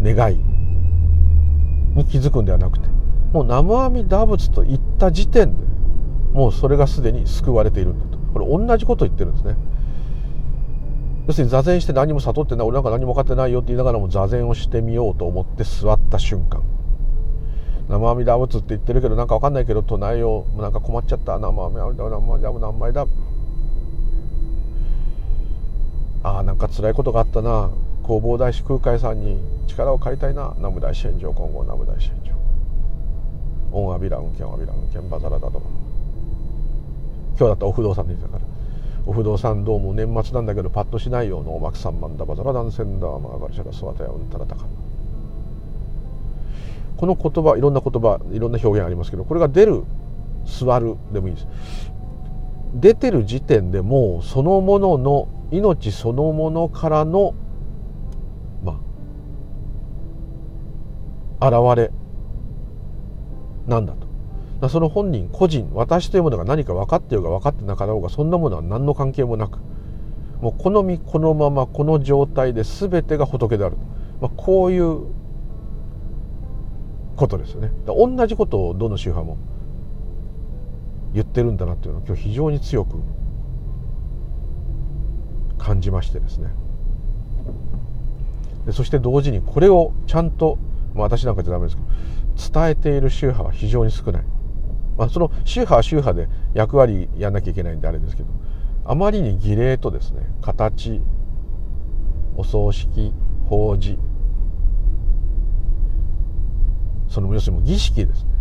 [0.04, 0.49] 願い
[1.95, 2.88] に気づくんではなくて
[3.34, 5.65] もう南無阿弥陀仏と言った時点で
[6.34, 8.17] もうそれがすでに救われているんだと。
[8.34, 9.56] これ同じことを言ってるんですね。
[11.28, 16.63] 要するに座禅して何も悟ってない俺なんか何も分かってないよって言いながらも座禅をしてみようと思って座った瞬間。
[17.88, 20.62] 生阿弥陀仏って言ってるけどなんか分かんないけど唱えよう。
[20.62, 21.39] なんか困っちゃった。
[21.39, 23.08] 生阿弥陀仏生阿弥陀仏何枚だ。
[26.21, 27.71] ああなんか辛いことがあったな。
[28.10, 30.56] 弘法大師空海さんに力を借りたいな。
[30.58, 32.32] 南無大師返上今後南無大師返上
[33.72, 35.62] 恩阿弥陀運慶阿弥陀運慶バザラだと
[37.38, 38.50] 今日だったらお不動産で言ってたから。
[39.06, 44.65] お不動産どうも年末なんだけどパッとしないよ能幕三万だバザラ男性だマガガリシャラスワタヤウンタラタカ
[46.98, 49.84] この言葉いろんな言葉いろんな表現ありますけどこれが出る
[50.45, 51.48] 座るでもいいです。
[52.74, 57.34] 出てる時点でもうそのものの命そのものからの
[58.63, 58.76] まあ
[61.41, 61.91] 現れ
[63.67, 64.69] なんだと。
[64.69, 69.60] その本人個人私というものが何か分かっているか分かってなかろうがそんなものは何の関係もなく
[70.41, 73.78] もうこの身このままこの状態で全てが仏である、
[74.19, 75.06] まあ、こういう
[77.15, 77.71] ことですよね。
[77.86, 79.38] 同じことをどの宗派も
[81.13, 82.97] 言ってるんだなっていうのを今日非常に強く
[85.58, 86.49] 感じましてですね。
[88.65, 90.58] でそして同時にこれをちゃんと、
[90.93, 94.23] まあ、私なんかじゃダメですけど伝えている宗派は非常に少ない。
[94.97, 98.30] まあ、その宗派は宗派で役割やんなきゃいけないんであれですけど
[98.84, 101.02] あまりに儀礼とですね形
[102.36, 103.13] お葬式
[103.45, 103.97] 法事
[107.10, 108.32] その要するに儀式ですね。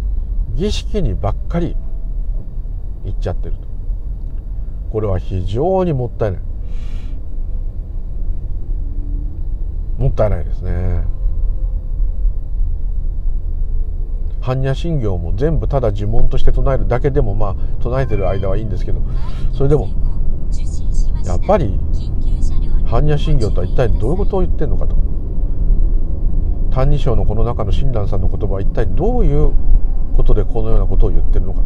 [0.54, 1.74] 儀式にばっかり
[3.04, 3.68] 行っちゃってると。
[4.90, 6.40] これは非常にもったいない。
[9.98, 11.04] もったいないですね。
[14.48, 19.02] 般若心経も全部ただ呪文として唱えるだけでもまあ唱えてる間はいいんですけど
[19.52, 19.90] それでも
[21.26, 21.78] やっぱり
[22.88, 25.02] 般若心経とは一体どういうことを言ってるのかとか
[26.72, 29.52] 「歎異抄」のこの中の親鸞さんの言葉は一体どういう
[30.14, 31.60] ことでこのようなことを言ってるのか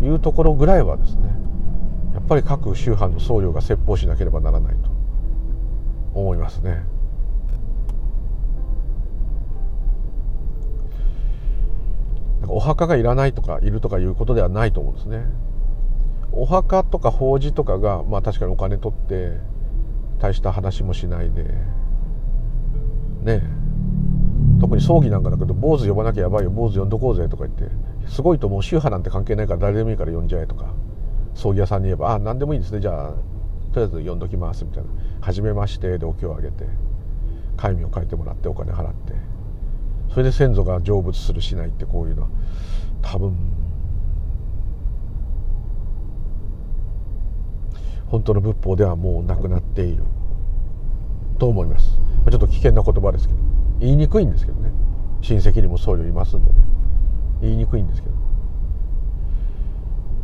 [0.00, 1.34] というところぐらいはですね
[2.12, 4.90] やっぱり各宗派の僧侶が説法しなければならないと
[6.14, 6.84] 思いますね。
[12.48, 15.24] お墓がいらないとかいるとかいうことではないと思うんですね。
[16.32, 19.38] お墓とか法事とかがまあ確かにお金取って
[20.18, 21.44] 大した話もしないで
[23.20, 23.42] ね
[24.60, 27.66] 特に葬儀なんかだけど坊主呼ばなきゃやばいよ坊主呼んどこうぜとか言って
[28.08, 30.72] すごいともう宗派なんて関係ないから誰でもいいから呼んじゃえとか
[31.34, 32.80] 葬儀屋さんに言えば「あ何でもいいですね。
[32.80, 33.10] じゃあ
[33.72, 36.66] とりあえず呼んどきます」みたいな「はじめまして」でお経をあげて
[37.56, 39.14] 戒名を書いてもらってお金払って。
[40.12, 42.28] それで先祖が成仏するしないってこういうのは
[43.00, 43.34] 多分。
[48.06, 50.04] 本当の仏法ではもうなくなっている。
[51.38, 51.98] と思います。
[52.30, 53.40] ちょっと危険な言葉ですけど。
[53.80, 54.70] 言いにくいんですけどね。
[55.22, 56.56] 親戚にも僧侶いますんでね。
[57.40, 58.14] 言いにくいんですけど。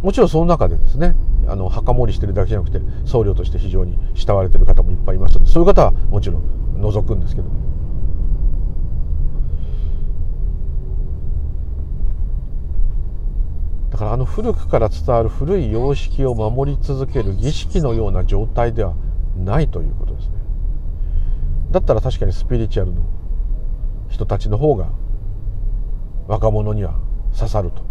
[0.03, 1.17] もちろんその中でですね
[1.49, 7.49] あの墓守りしてるだけじゃなくて僧侶として非常に慕われてる方もいっぱいいますそういう方はもちろん除くんですけど
[13.99, 18.95] だからあの古くから伝わる古い様式を守り続ける儀式のような状態では
[19.37, 20.35] ないということですね。
[21.73, 23.03] だったら確かにスピリチュアルの
[24.09, 24.87] 人たちの方が
[26.29, 26.95] 若者には
[27.37, 27.83] 刺さると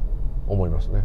[0.48, 1.04] 思いますね。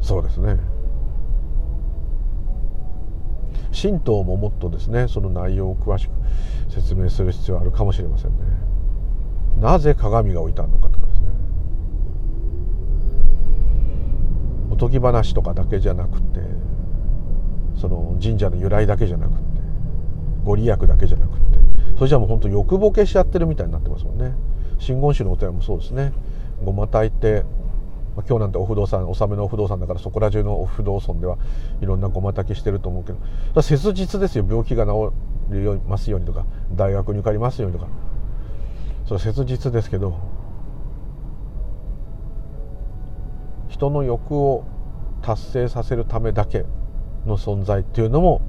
[0.00, 0.75] そうですね。
[3.80, 6.12] 神道ももっとですねその内容を詳しく
[6.70, 8.36] 説明する必要あるかもしれませんね。
[9.60, 11.26] なぜ鏡が置いてあるのかとかですね。
[14.70, 16.40] おとぎ話とかだけじゃなくて
[17.76, 19.38] その神社の由来だけじゃなくて
[20.44, 21.58] ご利益だけじゃなくて
[21.96, 24.34] それじゃもう本当欲ボケしちゃってるみたいになってますもんね。
[24.78, 26.12] 真言宗のお寺もそうですね。
[26.64, 27.44] ごま炊いて
[28.16, 31.36] まあ、今日なんてお不動産納めのお不動産だからそこら中のお不動産では
[31.82, 33.62] いろんなごま炊きしてると思うけど。
[33.62, 34.44] 切実ですよ。
[34.48, 35.12] 病気が治
[35.50, 37.90] りますようにとか大学に受かりますようにとか。
[39.04, 40.18] それ切実ですけど
[43.68, 44.64] 人の欲を
[45.22, 46.64] 達成させるためだけ
[47.26, 48.40] の存在っていうのも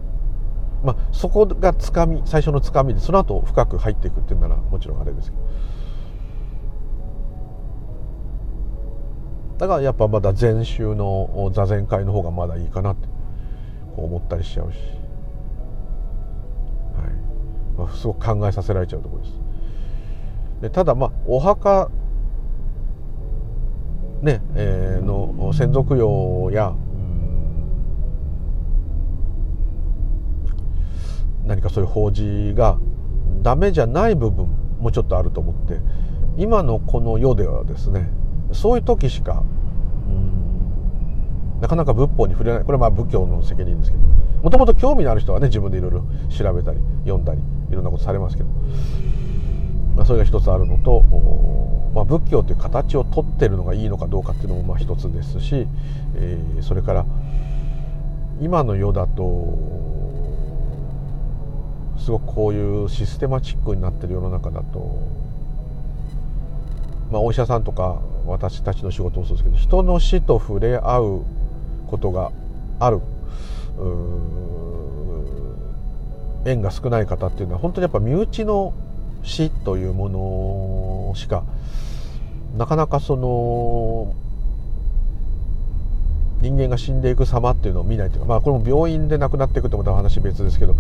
[0.84, 5.47] まあそこがつかみ最初のつかみでその後深く入っていくっていうならもちろんあれですけど。
[9.58, 13.08] だからやっぱまだ禅宗の座禅会の方がまだいいかなって
[13.96, 14.78] こう思ったりしちゃうし、
[16.96, 17.78] はい。
[17.78, 19.34] まあ、すごく考えさせられちゃうところです。
[20.62, 21.90] でただまあお墓
[24.22, 26.74] ねえー、の先祖供養や
[31.46, 32.80] 何かそういう法事が
[33.44, 34.48] ダメじゃない部分
[34.80, 35.80] もちょっとあると思って
[36.36, 38.10] 今のこの世ではですね
[38.54, 39.44] そういう時しか
[41.62, 42.64] なかなか仏法に触れない。
[42.64, 44.04] これはまあ仏教の責任ですけど。
[44.44, 47.42] もともと興味のある人はね自分でいろいろ調べたり読んだり
[47.72, 48.50] いろんなことされますけど、
[49.96, 51.02] まあ、それが一つあるのと、
[51.96, 55.68] まあ、仏教という形をとってるのがいいのかどうかっていうのもまあ一つですし、
[56.16, 57.06] えー、それから
[58.40, 59.58] 今の世だと
[61.98, 65.18] すごくこういうシステマチックになってる世の中だと
[67.12, 71.26] まあ、お医者さんとか私たちの仕事もそうですけど人の死と触れ合う
[71.88, 72.32] ことが
[72.80, 73.02] ある
[76.46, 78.74] 縁が少ない方っていうのは本当にやっぱ身内の
[79.24, 80.10] 死というも
[81.10, 81.44] のしか
[82.58, 84.14] なかなかその
[86.42, 90.76] 人間が死んでいく様っていうのを見ないというかまあこれも病院で亡くなっていくってことまた話別ですけど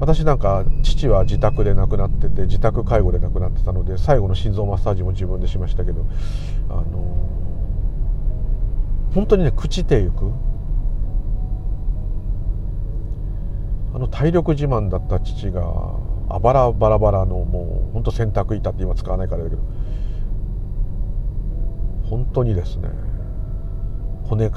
[0.00, 6.04] 私なんか父は自宅で亡くなってて自宅介護で亡くなってたので最後の心臓マッサージも自分でしましたけど
[6.68, 7.24] あの
[9.14, 10.32] 本当にね朽ちていく
[13.94, 15.62] あの体力自慢だった父が
[16.28, 19.62] あばらバラバラのもう本当洗濯板って今使わないからだけど
[22.10, 22.88] 本当にですね
[24.24, 24.52] 骨皮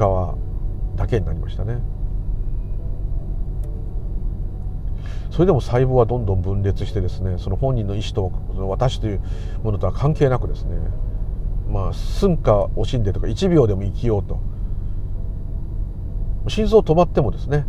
[0.95, 1.77] だけになりましたね。
[5.37, 9.21] それでも細胞はどんどん分裂してですねその本人の意思とその私という
[9.61, 10.75] ものとは関係なくですね
[11.69, 14.39] まあ寸か惜しんでとか1秒でも生きようと。
[16.47, 17.67] 心臓止まってもですね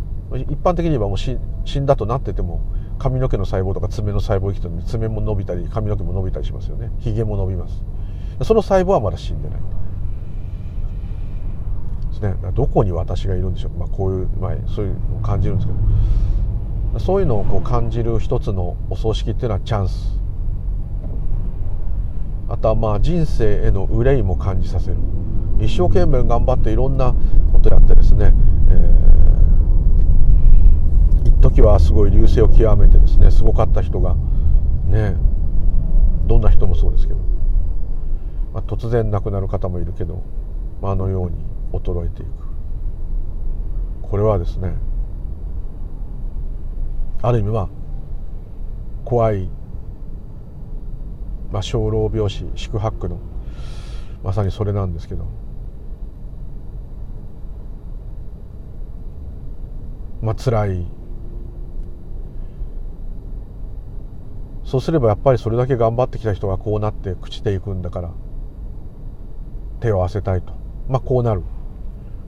[0.49, 1.37] 一般的に言えばもう死
[1.79, 2.61] んだとなってても
[2.97, 6.89] 髪の毛の細胞とか爪の細胞生きてるので爪も伸びたり髪の毛も伸びたりしますよね。
[6.97, 7.83] ひげも伸びます。
[8.45, 9.59] その細胞はまだ死んでない。
[12.09, 12.33] ですね。
[12.53, 13.73] どこに私がいるんでしょう。
[13.77, 15.79] まあこういう、まあ、そういうのを感じるんですけど。
[16.97, 20.19] そういうのをこう感じる一つのお葬式っていうのはチャンス。
[22.49, 24.97] あとはまあ人生への憂いも感じさせる。
[25.59, 27.13] 一生懸命頑張っていろんな
[27.53, 28.33] ことやってですね、
[28.69, 34.15] えー、一時はすごい流星を極めてですねすごかった人が
[34.85, 35.15] ね
[36.27, 37.19] どんな人もそうですけど、
[38.53, 40.23] まあ、突然亡くなる方もいるけど、
[40.81, 41.37] まあ、あのように
[41.73, 42.31] 衰えていく。
[44.01, 44.73] これはですね
[47.21, 47.69] ある意味は
[49.05, 49.49] 怖い、
[51.51, 53.19] まあ、生老病死宿泊の
[54.23, 55.25] まさにそれなんですけど。
[60.21, 60.85] まあ辛い。
[64.65, 68.11] そうすればやっぱりそれだけ頑張ってきた人がこうなって朽ちていくんだから
[69.79, 70.53] 手を合わせたいと。
[70.87, 71.41] まあこうなる。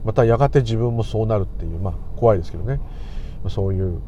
[0.04, 2.80] またやがて自分もそうなるっていうまあ怖いですけどね。
[3.48, 4.00] そういう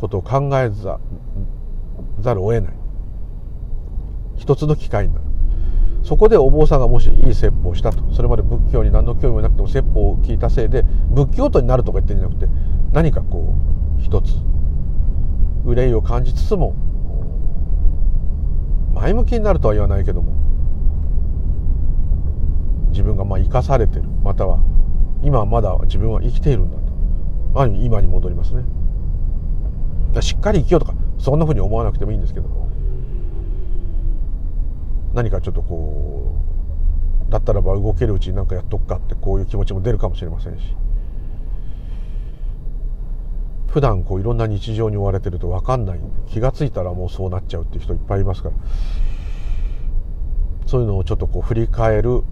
[0.00, 2.74] ことを考えざるを得ない。
[4.36, 5.26] 一つの機会になる。
[6.02, 8.02] そこでお坊さんがもしいい説法をしたと。
[8.14, 12.48] それまで仏教に何の興味もなくても説法を聞いたせいで仏教徒になるとか言ってんじゃなくて
[12.92, 13.54] 何かこ
[13.98, 14.34] う一つ
[15.66, 16.74] 憂いを感じつつも
[18.94, 20.32] 前向きになるとは言わないけども
[22.88, 24.04] 自分がまあ生かされてる。
[24.24, 24.58] または
[25.22, 26.82] 今はまだ自分は生きているんだと。
[27.76, 28.64] 今に戻りますね。
[30.20, 32.48] しっかり生きようとかそんなふうに思わなくてもいいんですけど。
[35.14, 36.36] 何かちょっとこ
[37.28, 40.76] うだったらば動けるうちに何かやっとくかってこういう気持ちも出るかもしれませんし。
[43.68, 48.54] 普段こういろんな日常に追われてると分かんない気が付いたらもうそうなっちゃうっていう人いっぱいいますから。
[50.66, 52.22] そういうのをちょっとこう振り返る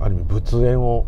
[0.00, 1.06] ある意味仏縁を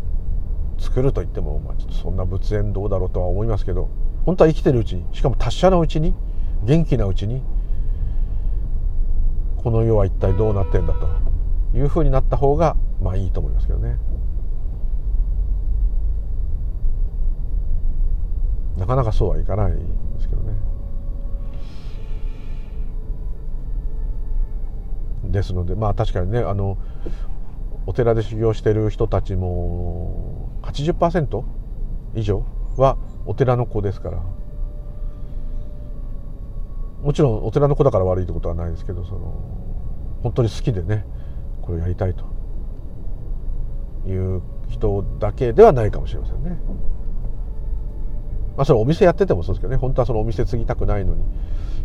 [0.78, 3.88] 作ると言っても、まあ、ちょっとそんな仏縁どうだろうとは思いますけど。
[4.28, 6.14] 本当は生きてるうちにしかも達者なうちに
[6.62, 7.40] 元気なうちに
[9.56, 11.08] この世は一体どうなってんだと
[11.74, 13.96] いうふうになった方がまあいいと思いますけどね。
[18.76, 19.78] なかなかそうはいかないで
[20.20, 20.52] すけどね。
[25.24, 26.76] ですのでまあ確かにねあの
[27.86, 31.44] お寺で修行してる人たちも80%
[32.14, 32.44] 以上
[32.76, 32.98] は
[33.28, 34.18] お寺の子ですから。
[37.02, 39.32] もちろんお寺の子だから悪いってことはないですけどその
[40.24, 41.06] 本当に好きでね
[41.62, 42.24] これをやりたいと。
[44.06, 46.58] いう人だけではないかもしれませんね。
[48.56, 49.76] まあそれお店やっててもそうですけどね。
[49.76, 51.22] 本当はそのお店継ぎたくないのに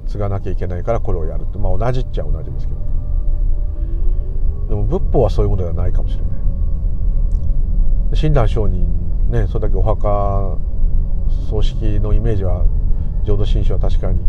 [0.07, 1.57] 継がなきゃいけないからこれをやるって。
[1.57, 2.79] まあ同じっちゃ同じですけど。
[4.69, 6.31] でも仏法はそういうものではないかもしれない。
[8.15, 8.87] 親鸞上人
[9.29, 10.57] ねそれだけお墓
[11.49, 12.65] 葬式のイメージは
[13.23, 14.19] 浄土真宗は確かに。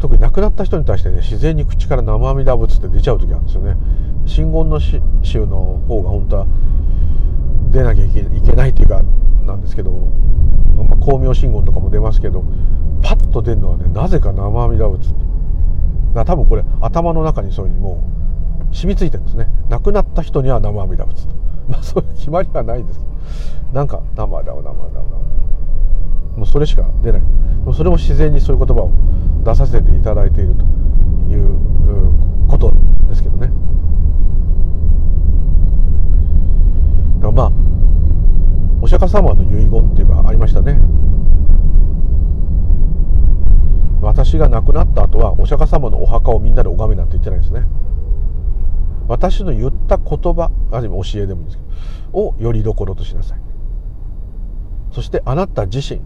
[0.00, 3.76] 特に亡くなった人に対してね自然に口から生阿弥陀仏って出ちゃう時あるんですよね。
[4.26, 5.00] 真言の宗
[5.46, 6.46] の方が本当は
[7.70, 9.02] 出なきゃいけないっていうか
[9.44, 12.44] なんですけど、まあ、光明真言とかも出ますけど
[13.02, 15.14] パッと出るのはねなぜか生阿弥陀仏
[16.14, 18.04] だ多分これ頭の中にそういうふうにも
[18.70, 19.48] う染みついてるんですね。
[19.68, 21.34] 亡くなった人には生阿弥陀仏と。
[21.68, 23.00] まあそういう決まりはないです
[23.72, 25.00] なんか生だ生だ生だ
[26.36, 27.22] もうそれしか出ない。
[27.74, 28.90] それも自然にそういう言葉を
[29.44, 30.64] 出させていただいていると
[31.32, 31.58] いう
[32.46, 32.72] こと
[33.08, 33.50] ですけどね。
[37.16, 37.52] だからまあ
[38.80, 40.78] お釈迦様の遺言っていうかありましたね。
[44.00, 47.66] 私が亡くなった後はお釈迦様のお墓をみんなで拝めなんて言ってないですね。
[49.08, 51.62] 私の言った言葉あるいは教えでもいいんですけ
[52.12, 53.40] どをよりどころとしなさい。
[54.92, 56.00] そしてあなた自身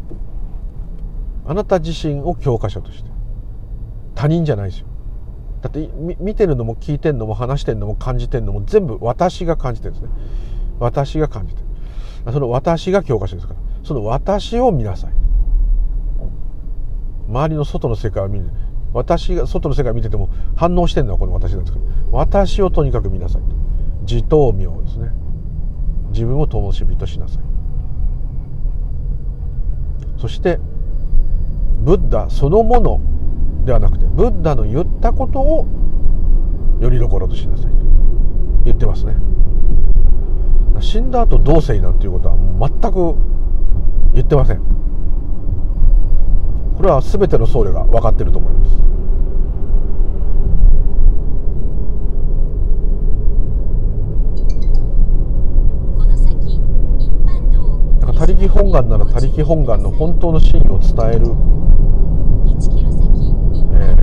[1.46, 3.10] あなた自身を教科書として。
[4.14, 4.86] 他人じゃないですよ。
[5.62, 10.10] だって見てるのも聞いてるのも話してるのも感じてるのも全部私が感じてるんですね。
[10.78, 12.32] 私が感じてる。
[12.32, 13.60] その私が教科書ですから。
[13.82, 15.12] その私を見なさい。
[17.28, 18.50] 周りの外の世界を見る。
[18.92, 23.48] 私が外の世界見てても反応してるのはこの私なんですから私をとにかく見なさいと。
[24.02, 25.12] 自灯明ですね。
[26.10, 27.42] 自分を灯火としなさい。
[30.18, 30.60] そして
[31.80, 33.00] ブッダそのもの
[33.64, 35.66] ではなくてブッダの言ったことを
[36.80, 37.78] よりどころとしなさいと
[38.64, 39.14] 言ってますね。
[40.80, 43.14] 死んだ後どうせいなんていうことは全く
[44.14, 44.60] 言ってません。
[46.76, 48.76] これは全ての僧侶が分かってると思います。
[58.00, 61.26] だから他力本願なら他力本願の本当の真意を伝える、
[63.72, 63.96] え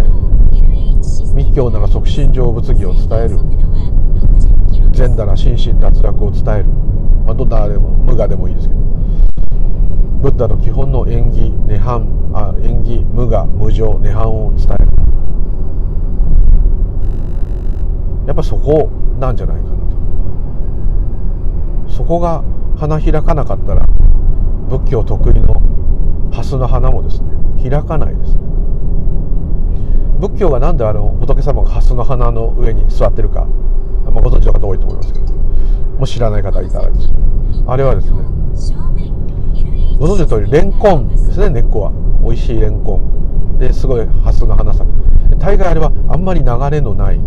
[1.31, 3.39] ー、密教なら即身成仏義を伝える。
[4.99, 6.65] 善だら心身脱落を伝える、
[7.25, 8.78] まあ、どんなでも無我でもいいですけど。
[10.21, 14.89] ブッダの基本の縁起涅槃あ縁起無我無常涅槃を伝える。
[18.27, 18.89] やっぱそこ
[19.19, 19.69] なんじゃないかな
[21.87, 21.93] と。
[21.93, 22.43] そこが
[22.77, 23.85] 花開かなかったら
[24.69, 25.61] 仏教得意の
[26.31, 28.37] 蓮の花もですね開かないです
[30.19, 33.47] 仏教が何であの仏様が蓮の花の上に座ってるか。
[34.05, 35.33] まあ、ご存知の方多いと思いますけど。
[35.33, 37.09] もう知らない方いたらです
[37.67, 39.08] あれはですね。
[39.97, 41.49] ご存知の通りレンコンですね。
[41.49, 41.91] 根っこは。
[42.23, 43.57] 美味しいレンコン。
[43.57, 45.37] ですごいハスの花咲く。
[45.37, 47.19] 大概あれはあんまり流れのない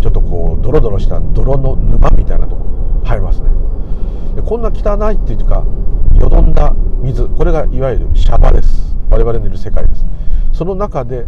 [0.00, 2.66] ちょっとこうドロドロした泥の沼みたいなとこ
[3.04, 3.50] 生えますね。
[4.34, 5.64] でこんな汚いっていうか
[6.18, 7.28] よどんだ水。
[7.28, 8.96] これがいわゆるシャバです。
[9.10, 10.04] 我々のいる世界です。
[10.52, 11.26] その中で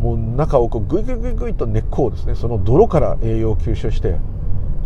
[0.00, 4.16] もう中をこうグイグイグイグイと根っこをですねその泥から栄養を吸収して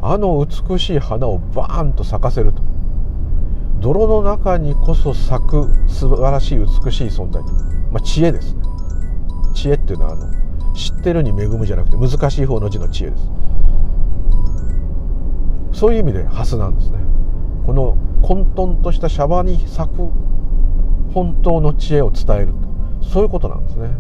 [0.03, 2.74] あの美しい花をバーンと咲かせると。
[3.85, 7.43] 泥の中にこそ咲く素晴らしい美しい存在、
[7.93, 8.55] まあ、知恵です。
[8.55, 8.62] ね
[9.55, 13.28] 知恵っていうのはあの知ってるに恵むじゃなくて難しい方の字の知恵です。
[15.74, 16.99] そういう意味でハスなんですね。
[17.66, 20.09] この混沌としたシャバに咲く
[21.12, 22.55] 本当の知恵を伝える
[23.03, 23.91] そういうことなんですね。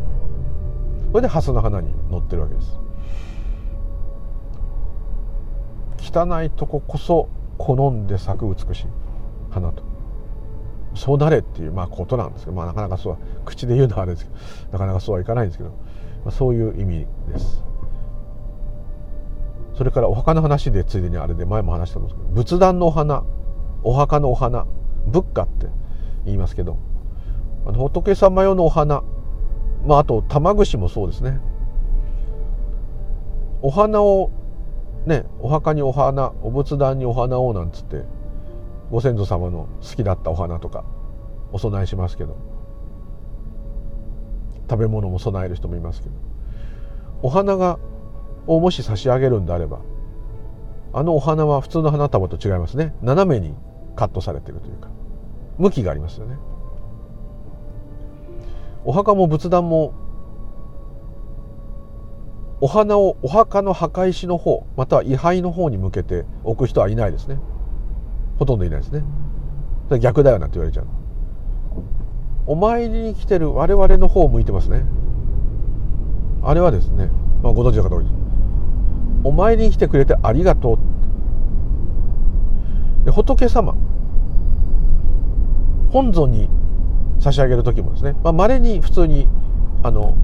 [1.10, 2.78] それで蓮の花に乗ってるわけです。
[5.98, 7.28] 汚いとここそ
[7.58, 9.03] 好んで咲く美しい。
[9.54, 9.82] 花と。
[10.94, 14.36] そうなれっていうまあことなんですけど、まあ、なかなかそうは口で言うのはあれですけど
[14.72, 15.76] なかなかそうはいかないんですけど、ま
[16.26, 17.64] あ、そういう意味です。
[19.76, 23.24] それからお墓の話でついでにあれで前も話したんですけど仏壇のお花
[23.82, 24.66] お墓のお花
[25.06, 25.66] 仏花って
[26.24, 26.78] 言いますけど
[27.66, 29.02] あの仏様用のお花
[29.84, 31.40] まああと玉串もそうですね。
[33.62, 34.30] お花を
[35.06, 38.04] ねお墓にお花お仏壇にお花をなんつって
[38.90, 40.84] ご先祖様の好きだったお花とか
[41.52, 42.36] お供えしますけど。
[44.68, 46.14] 食べ物も備える人もいますけど。
[47.22, 47.78] お花が
[48.46, 49.80] をもし差し上げるんであれば
[50.92, 52.94] あのお花は普通の花束と違いますね。
[53.02, 53.54] 斜めに
[53.96, 54.90] カットされてるというか
[55.58, 56.36] 向きがありますよね。
[58.84, 59.94] お墓も仏壇も
[62.60, 67.38] お花をお墓の墓石の方または位牌の方に向けて置く人はいないですね。
[68.38, 69.04] ほとんどいないですね。
[70.00, 70.86] 逆だよなって言われちゃう。
[72.46, 74.84] お参りに来てる我々の方を向いてますね。
[76.42, 77.10] あれはですね、
[77.42, 78.06] まあ、ご存知の方多い。
[79.24, 80.94] お参りに来てくれてありがとう。
[83.04, 83.74] で仏様
[85.90, 86.48] 本尊に
[87.20, 89.28] 差し上げる時もですねまれ、あ、に普通に
[89.82, 90.16] あの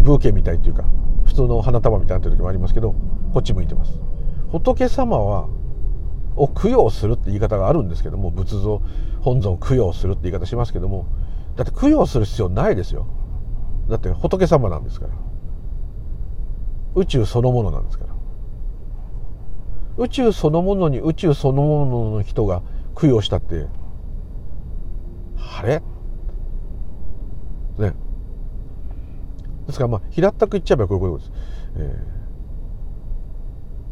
[0.00, 0.84] ブーケみたいというか
[1.24, 2.94] 普通の花束みたいになってる時もありますけど
[3.32, 3.92] こっち向いてます。
[4.50, 5.48] 仏様は
[6.38, 8.80] を供養するって言い方があるんですけども仏像
[9.20, 11.06] 本尊を供養するって言い方しますけども
[11.56, 13.06] だって供養する必要ないですよ。
[13.88, 15.12] だって仏様なんですから。
[16.94, 18.14] 宇宙そのものなんですから。
[19.98, 22.62] 宇宙そのものに宇宙そのものの人が
[22.94, 23.66] 供養したって
[25.36, 25.82] あれ？
[27.78, 27.94] ね。
[29.66, 31.32] ですからまあ平たく言っちゃえばこういうことです、
[31.76, 32.04] え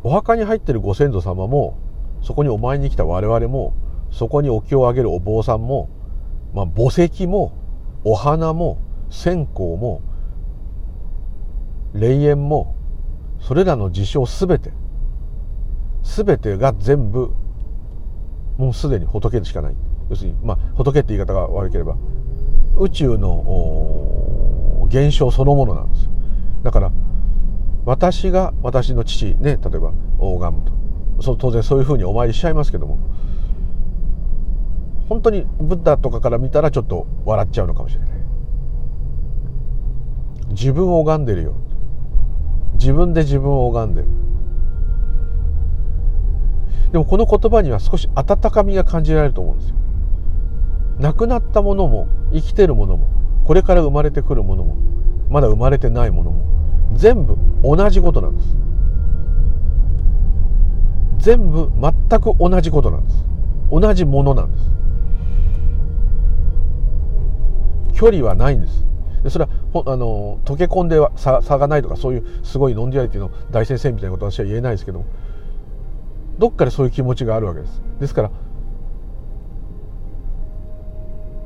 [0.05, 1.79] ー、お墓に入ってるご先祖様も
[2.27, 3.73] そこにお参りに来た我々も
[4.11, 5.89] そこにお経をあげるお坊さんも、
[6.53, 7.53] まあ、墓石も
[8.03, 10.03] お花も線香も
[11.95, 12.75] 霊園も
[13.39, 14.73] それらの事象すべて
[16.03, 17.33] 全てが全部
[18.59, 19.77] もうすでに仏でしかない。
[20.11, 21.97] 要するにまあ仏って言い方が悪ければ
[22.77, 26.11] 宇宙の現象そのものなんですよ。
[26.65, 26.91] だから
[27.85, 30.86] 私が私の父ね例えばオーガムと。
[31.21, 32.99] そ当然そういうふうにお参りしちゃいますけども。
[35.09, 38.09] 本当にブッダとかから見たらちょっと笑っちゃうのかもしれない。
[40.51, 41.55] 自分を拝んでるよ。
[42.75, 44.09] 自分で自分を拝んでる。
[46.93, 49.77] でもこの言葉には少し温かみが感じられると思うんですよ。
[50.99, 53.07] 亡くなったものも生きてるものも
[53.45, 54.77] これから生まれてくるものも
[55.29, 56.43] まだ生まれてないものも
[56.95, 58.57] 全部同じことなんです。
[61.27, 63.25] 全部全く同じことなんです。
[63.69, 64.59] 同じものなんで
[67.93, 67.99] す。
[67.99, 68.85] 距離はないんです。
[69.25, 69.51] でそれは
[69.87, 75.07] あの溶け込んで差差がないとかそういうすごい non-duality の大先生みたいなことは私は言えないですけども
[76.39, 77.83] どっかでそういう気持ちがあるわけです。
[77.99, 78.31] ですから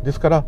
[0.04, 0.44] ですから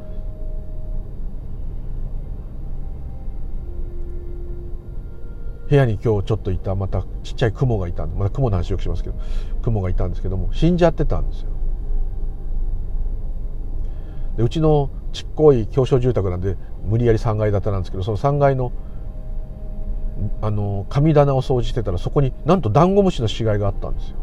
[5.72, 9.14] 部屋に今日ちょっといたまたちっちゃい雲がいたまた雲の話よくしますけど
[9.62, 11.48] 雲がいたんですけども死んじゃってたんですよ。
[14.36, 18.70] でうちのちっこい狭小住宅なんで無理やり3階建てなんですけどその3階の
[20.42, 24.16] あの神棚を掃除してたらそこになんとダンゴムシの死骸があったんですよ。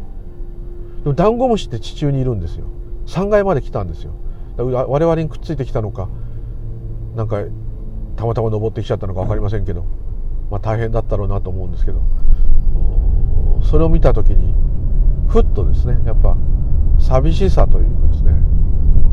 [1.02, 2.66] でもダンゴムシって地中にいるんですよ。
[3.06, 4.12] 3階まで来たんですよ。
[4.56, 6.08] 我々にくっついてきたのか
[7.16, 7.42] なんか
[8.14, 9.84] たまたま登ってきちゃったのか分かりませんけど、
[10.50, 12.00] まあ、大変だったろうなと思うんですけど。
[13.62, 14.52] それを見た時に
[15.28, 16.36] ふっとですねやっぱ
[16.98, 18.32] 寂しさというかですね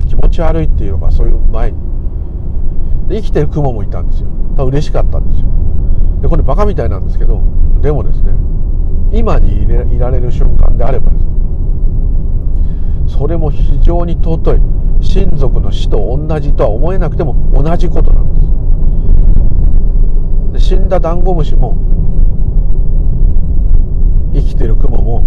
[0.08, 1.78] 気持ち悪いっていうのがそういう前に。
[3.10, 4.28] 生きてる雲もいたんですよ。
[4.58, 5.48] 多分嬉しかったんですよ。
[6.22, 7.42] でこれバカみたいなんですけど
[7.82, 8.34] でもですね
[9.14, 11.32] 今にいられる瞬間であればですね
[13.08, 14.62] それも非常に尊い。
[15.00, 18.47] 親族の死と同じとは思えなくても同じことなんです。
[20.58, 21.78] で死んだダンゴムシも
[24.34, 25.24] 生きてる雲も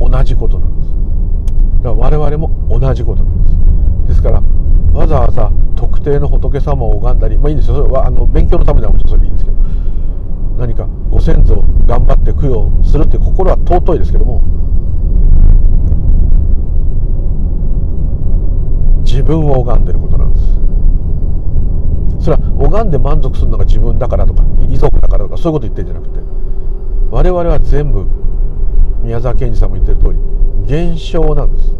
[0.00, 0.94] 同じことなんです。
[1.82, 4.08] だから我々も同じことなんです。
[4.08, 4.42] ですから
[4.92, 7.76] わざわざ特定の仏様を拝んだりまあいいんですよ。
[7.76, 9.56] それはあの勉強のためではそれでいいんですけど
[10.58, 14.40] 何かご先祖頑張って供養するって心は尊いですけども
[19.02, 20.13] 自分を拝んでること。
[22.24, 26.24] それは拝んで満足するのが自分だからとか遺族だからとかそういうこと言ってるんじゃなくて
[27.10, 28.06] 我々は全部
[29.02, 30.14] 宮沢賢治さんも言ってる通
[30.66, 31.76] り現象なんです。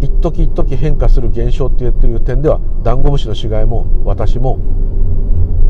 [0.00, 4.56] 一時一時変化する現象っていう点ではダンゴムシの死骸も私も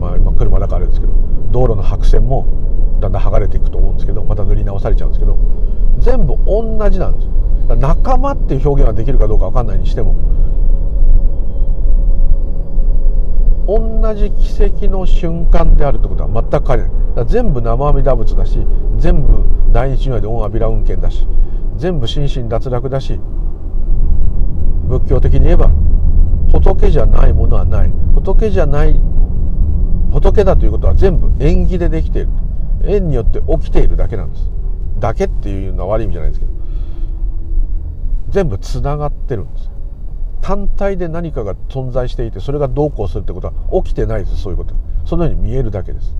[0.00, 1.12] まあ今車だからあれですけど
[1.50, 2.46] 道路の白線も
[3.00, 5.36] だんだん剥がれていくと思うんですけどまた塗り直されちゃうんですけど
[5.98, 7.26] 全部同じなんです。
[7.26, 10.14] よ仲間っていう表現はできるかどうか分かんないにしても
[13.66, 18.58] 同じ奇跡の瞬間であるってことは全く変わりない全部生阿弥陀仏だし
[18.98, 21.26] 全部大日如来で恩阿弥陀運慶だし
[21.76, 23.20] 全部心身脱落だし
[24.88, 25.70] 仏教的に言えば
[26.52, 27.92] 仏じゃないものはない。
[28.14, 28.94] 仏じゃない
[30.10, 32.28] 仏だということは全部縁起でできている。
[32.84, 34.50] 縁によって起きているだけなんです。
[34.98, 36.52] だけっていうのは悪い意味じゃないですけど
[38.30, 39.70] 全部つながってるんです。
[40.41, 44.74] 単体で何かが存在していてそれがどうこうするってことは起きてないですそういうこと。
[45.05, 46.16] そのように見えるだけです。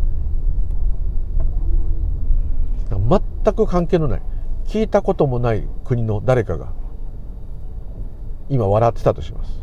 [2.91, 4.23] 全く関係のない。
[4.67, 6.73] 聞いたこともない国の誰かが
[8.49, 9.61] 今笑ってたとします。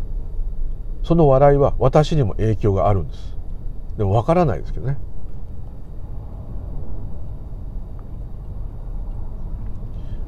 [1.04, 3.38] その笑いは私にも影響があるんです。
[3.98, 4.98] でもわからないですけどね。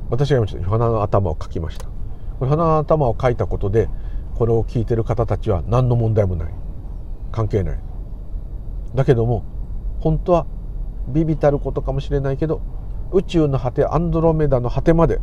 [0.10, 1.88] 私が今ちょっと鼻の頭をかきました。
[2.40, 3.90] これ鼻の頭をかいたことで
[4.36, 6.54] これを聞いてる方たちは何の問題もない。
[7.32, 7.80] 関係ない。
[8.94, 9.44] だけども
[10.00, 10.46] 本当は
[11.08, 12.62] ビビたることかもしれないけど
[13.12, 15.20] 宇宙の果てアンドロメダの果てまで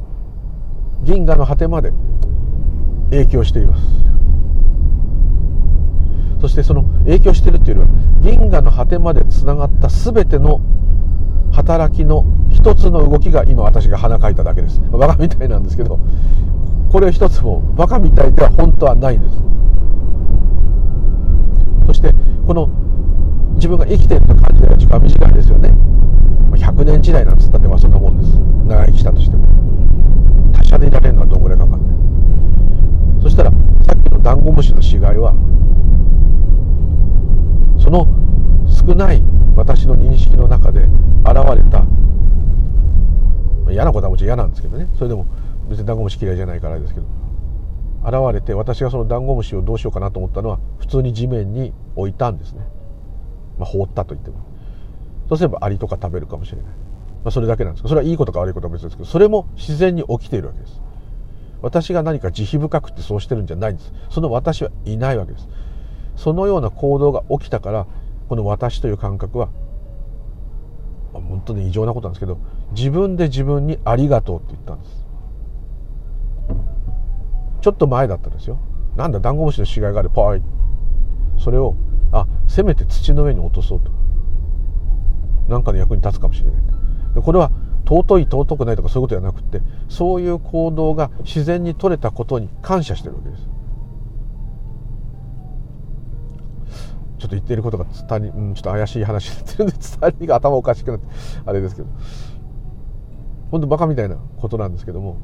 [1.02, 1.92] 銀河の果てまで
[3.10, 3.82] 影響しています。
[6.40, 10.60] そしてその影響しているというよりは銀河の果てまでつながった全ての
[11.52, 14.80] 働きの一つの動きが今私が鼻かいただけです。
[14.90, 16.00] バカみたいなんですけど
[16.93, 19.34] これ一つもバカみたいでは本当はないです。
[21.86, 22.12] そして
[22.47, 22.68] この
[23.55, 25.70] 自分が生きてると感じる時間は短いですよね。
[26.53, 28.36] 100年時代なんつったってまあそんなもんです。
[28.68, 29.43] 長生きしたとしても。
[30.53, 31.88] 他者でいられるのはどんぐらいかかんな
[33.20, 33.22] い。
[33.22, 35.32] そしたらさっきのダンゴムシの死骸は
[37.78, 38.07] その
[38.68, 39.22] 少ない
[39.57, 40.82] 私の認識の中で
[41.24, 41.86] 現れた。
[43.70, 44.88] 嫌なことはもちろん嫌なんですけどね。
[44.99, 45.26] それでも
[45.72, 47.06] 別にダンゴムシ嫌いじゃないからですけど
[48.04, 52.60] 現れて私がそのダンゴムシをどうしようかなと思ったのは普通に地面に置いたんですね、
[53.58, 54.46] まあ、放ったと言っても。
[55.28, 56.72] そうすればアリとか食べるかもしれない、ま
[57.26, 60.80] あ、それだけなんですけどそれはいいことか悪いことは別ですけどそれも自然に起きているわけです。
[61.62, 63.92] 私が何か慈悲深くてそうしてるんじゃないんです。
[64.10, 65.48] その私はいないわけです。
[66.16, 67.86] そのような行動が起きたから
[68.28, 69.46] この私という感覚は、
[71.14, 72.38] まあ、本当に異常なことなんですけど
[72.72, 75.01] 自分で自分にありがとうって言ったんです。
[77.62, 78.58] ちょっと前だったんですよ。
[78.96, 80.42] なんだダンゴムシの死骸があるポイ
[81.38, 81.76] それを
[82.12, 83.90] あせめて土の上に落とそうと。
[85.48, 86.62] 何かの役に立つかもしれない。
[87.14, 87.50] でこれは
[87.86, 93.48] 尊い尊くないとかそういうことじゃなくてそういう行動が自然に取れたことに感謝してるわけです。
[97.18, 101.06] ちょっと言っていることが伝わり、うん、ちょっと怪しい話になってるんで伝りが頭おかしくなって
[101.46, 101.88] あれですけど。
[103.52, 105.18] 本当バカみたいなことなんですけども。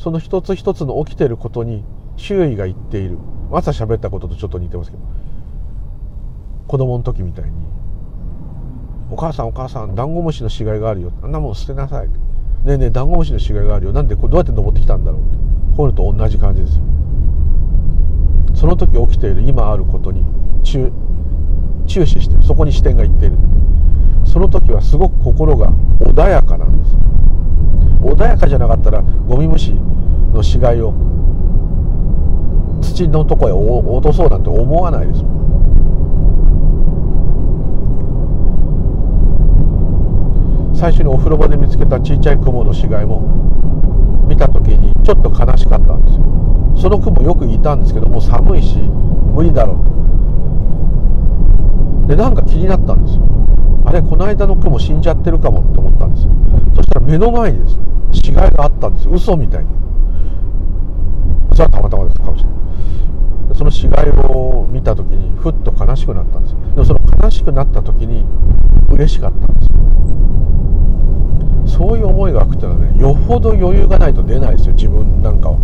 [0.00, 1.84] その一つ一つの起きていることに
[2.16, 3.18] 周囲が言っている。
[3.52, 5.02] 朝喋ったこととちょっと似てますけど。
[6.68, 7.50] 子供の時みたいに
[9.10, 12.08] 「お母さんお母さんダンゴムシの死骸があるよ」あんなもん捨てなさい」
[12.64, 13.92] ねえねえダンゴムシの死骸があるよ。
[13.92, 15.20] なんでこれどうやって登ってきたんだろう。
[15.76, 16.82] こういうのと同じ感じですよ。
[18.54, 20.24] その時起きている今あることに
[20.62, 20.90] 注
[21.86, 23.36] 注視してそこに視点がいっている。
[24.24, 26.96] その時はすごく心が穏やかなんです。
[28.02, 29.74] 穏やかじゃなかったらゴミ虫
[30.32, 30.94] の死骸を
[32.80, 35.24] 土のとこへ落とそうなんて思わないです。
[40.74, 43.20] 最初にお風呂場で見つけたちっちゃい雲の死骸も
[44.26, 46.24] 見た時にちょっと悲しかったんですよ。
[46.76, 49.74] その雲よくいたんですけどもう寒いし無理だろ
[52.04, 52.08] う。
[52.08, 53.24] でなんか気になったんですよ。
[53.84, 56.30] あれこの間の雲死んじゃってるかもって思ったんですよ。
[56.90, 57.78] たら目の前にです
[58.12, 59.70] 死骸があったんです嘘みたいに。
[61.52, 62.60] それはたまたまですかもしれない
[63.56, 68.24] その死骸を見た時にふっと悲しくなったんですでもその悲しくなった時に
[68.90, 69.60] 嬉しかったん
[71.66, 75.58] ですそういう思いが湧くっていうのはねよほど余裕がないと出ないですよ自分なんかは。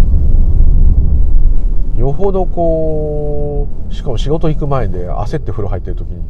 [1.97, 6.23] よほどこうしかも仕事行く前で焦って風呂入ってる時に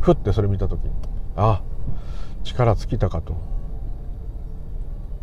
[0.00, 0.90] ふってそれ見た時に
[1.36, 1.62] あ
[2.44, 3.55] 力尽きたかと。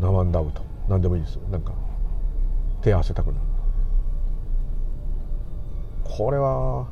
[0.04, 1.72] ナマンダウと何でもいいですなんか
[2.82, 3.38] 手合わせたくなる。
[6.04, 6.88] これは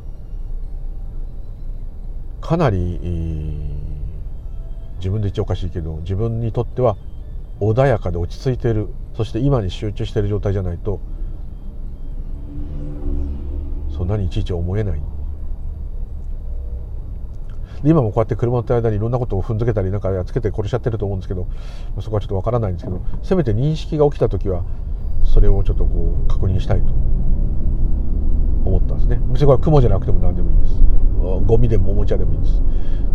[2.39, 2.97] かなり、
[4.97, 6.95] 自分で言っちゃおかしいけど自分にとっては
[7.59, 8.87] 穏やかで落ち着いている。
[9.17, 11.01] そして今に集中している状態じゃないと
[13.89, 15.01] そんなにいちいち思えない。
[17.83, 21.47] 今もこうやって車乗ってる間にいろんなことを踏んづけたりなんかやっつけて殺しちゃってると思うんですけど
[21.99, 24.63] そこはちょっとわからないんですけどせめて認識が起きた時は
[25.23, 26.87] それをちょっとこう確認したいと
[28.65, 29.19] 思ったんですね。
[29.31, 30.75] 別にこれ雲じゃなくても何でもいいんです。
[31.45, 32.61] ゴミでもおもちゃでもいいんです。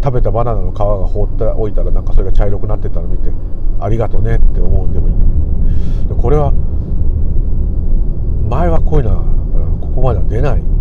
[0.02, 3.30] 食べたバナナの皮が放っておいたらなんかそれが茶色くなってたの見て
[3.80, 5.14] ありがとうねって思うんでもいい
[6.16, 6.52] これは
[8.48, 9.22] 前はこういうのは
[9.80, 10.75] ここまでは出ない。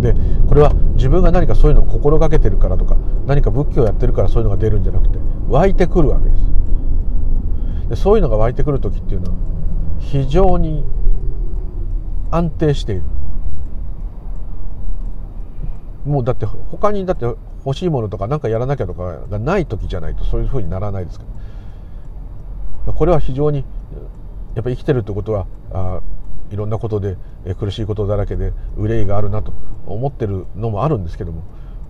[0.00, 0.14] で
[0.48, 5.18] これは自分が何かそういうのを心がけてるからとか何か仏教をやってるからそういうのが出るんじゃなくて
[5.48, 6.42] 湧いてくるわけです。
[7.90, 9.36] でそういうのが湧いてくる時っていうのは
[9.98, 10.84] 非常に
[12.30, 13.02] 安定している。
[16.04, 17.24] もうだって他にだって
[17.64, 21.24] 欲しいものとか何かやらなきゃとかがない時じゃないとそういうふうにならないですか
[22.86, 22.92] ら。
[22.92, 23.64] これは非常に
[24.54, 26.00] やっぱり生きてるってことはあ
[26.50, 27.16] いろんなことで
[27.58, 29.52] 苦しいことだらけで憂いがあるなと
[29.86, 31.42] 思ってるのもあるんですけども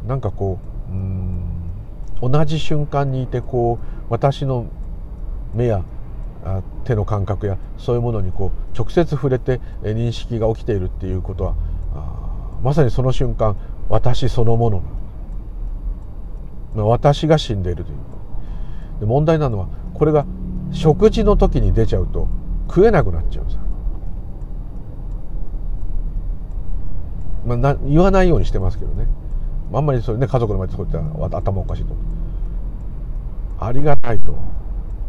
[0.06, 1.42] なんかこううん
[2.20, 4.66] 同じ瞬間にいてこう私の
[5.54, 5.84] 目や
[6.84, 11.54] 手の感覚やそういうものにこう直接触れて認識が起きているっていうことは
[12.62, 13.56] まさにその瞬間
[13.88, 14.82] 私そのもの。
[16.74, 17.98] まあ私が死んでいるという。
[19.00, 20.24] で問題なのはこれが
[20.72, 22.28] 食事の時に出ちゃうと
[22.68, 23.58] 食えなくなっちゃうんです
[27.46, 29.06] まあ、な言わないようにしてますけどね。
[29.72, 31.94] あんまりそれね家族の前でそういった頭おかしいと。
[33.60, 34.36] ありがたいと。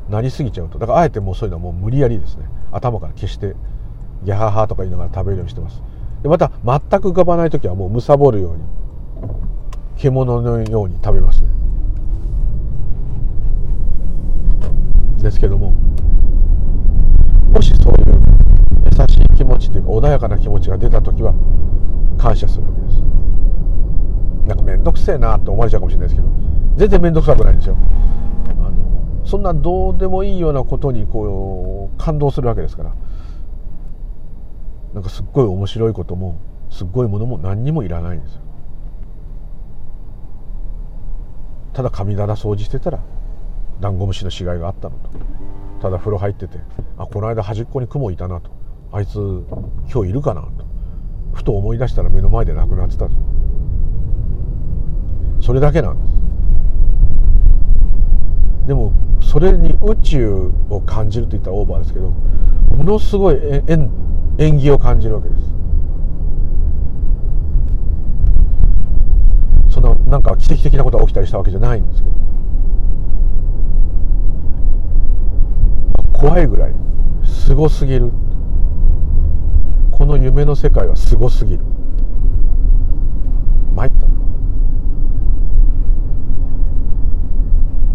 [0.10, 0.78] なりすぎちゃうと。
[0.78, 2.46] だからあえてもうそういうのはもう無理やりですね。
[2.72, 3.56] 頭から消して
[4.24, 5.82] ギャハハとか言いながら食べるようにしてます。
[6.22, 8.64] でまた全く浮かばない時はもうむさぼるように
[9.98, 11.48] 獣のように食べますね。
[15.22, 15.74] ですけども
[17.52, 18.22] もしそういう
[18.86, 21.34] 優しい気持ちというか穏やかな気持ちが出た時は
[22.18, 23.00] 感謝するわけです。
[24.48, 26.28] なんか面倒くせえなって思われちゃうかもしれないですけど
[26.78, 27.78] 全然面倒くさくないんですよ。
[28.50, 32.94] あのそんなどうでもいいようなことにこう感動するわけですから。
[34.94, 36.40] なんかすっごい面白いことも
[36.70, 38.42] すっごいものも何にもいらないんですよ。
[41.74, 43.00] ただ神棚掃除してたら
[43.82, 45.10] ダンゴムシの死骸があったのと。
[45.82, 46.60] ただ風呂入ってて
[46.98, 48.50] あこの間端っこに雲いたなと。
[48.94, 49.16] あいつ
[49.92, 50.65] 今日いるかなと。
[51.36, 53.10] ふと思い出したら目の前で亡くなってた
[55.42, 56.16] それだけなんです。
[58.68, 63.36] でもそれに宇宙を感じると言ったらオーバーですけどものすごい
[63.68, 63.92] 縁
[64.40, 65.42] 縁起を感じるわけです。
[69.70, 72.16] そんななんか奇跡的なことが起きたりしたわけじゃないんですけど。
[76.14, 76.74] 怖いぐらい。
[77.24, 78.12] すごすぎる。
[79.96, 81.64] この夢の世界はすごすぎる。
[83.74, 84.06] 参った。
[84.06, 84.10] っ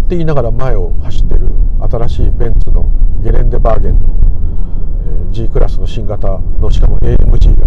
[0.09, 1.41] て言いながら前を走ってる
[1.79, 2.87] 新しいベンツの
[3.23, 7.67] ゲレンデバーゲンの G クラスの新型のしかも AMG が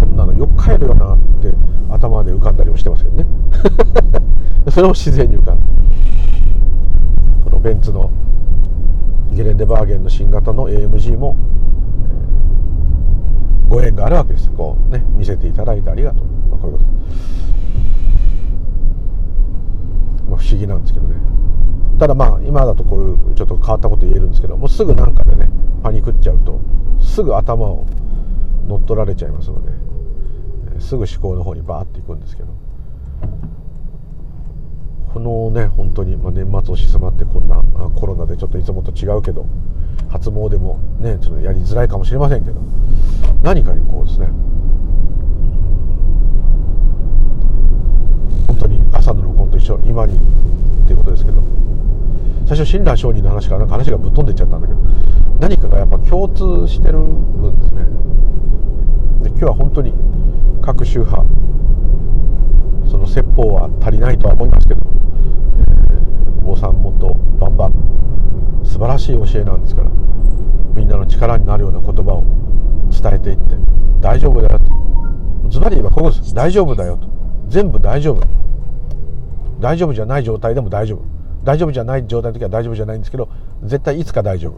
[0.00, 1.52] こんなのよく帰るよなって
[1.90, 3.26] 頭で浮かんだりもしてますけどね。
[4.72, 5.58] それも自然に浮かん
[7.44, 8.10] このベンツの
[9.30, 11.36] ゲレンデバーゲンの新型の AMG も
[13.68, 14.50] ご縁があるわけです。
[14.50, 16.90] こうね見せていただいてありがとう、まあ、こういうこと。
[20.30, 21.16] まあ、不思議なんですけどね。
[21.98, 25.48] ただまあ今だとこういうちょっと変わったこと言えるんですけどもうすぐなんかでね
[25.82, 26.60] パニクっちゃうと
[27.00, 27.86] すぐ頭を
[28.66, 32.54] 乗っ取られちゃいますのですぐ思考の方にバーっていくんですけど。
[35.16, 37.62] このね本当に、まあ、年末押し迫ってこんな
[37.94, 39.46] コロナでちょっといつもと違うけど
[40.10, 42.60] 初詣もねちょっとやりづらいかもしれませんけど。
[43.42, 44.28] 何かにこうですね。
[48.46, 50.18] 本当に朝の録音と一緒今にっ
[50.86, 51.42] ていうことですけど。
[52.46, 54.80] 最初親鸞上人の話からなんか話がぶっ飛んでっちゃったんだけど。
[55.40, 57.84] 何かがやっぱ共通してるんですね。
[59.22, 59.92] で今日は本当に
[60.62, 61.24] 各宗派
[62.90, 64.80] その説法は足りないとは思いますけど、
[65.58, 67.72] えー、お坊さんもっとバンバン
[68.64, 69.90] 素晴らしい教えなんですから
[70.74, 72.24] みんなの力になるような言葉を
[72.90, 73.56] 伝えていって
[74.00, 75.50] 大丈夫だよと。
[75.50, 76.34] ズバリ言えばここです。
[76.34, 77.08] 大丈夫だよと。
[77.48, 78.22] 全部大丈夫。
[79.60, 81.16] 大丈夫じゃない状態でも大丈夫。
[81.46, 83.28] 大丈夫じゃない状態の時は大丈夫じゃないんですけど
[83.62, 84.52] 絶対いつか大丈夫、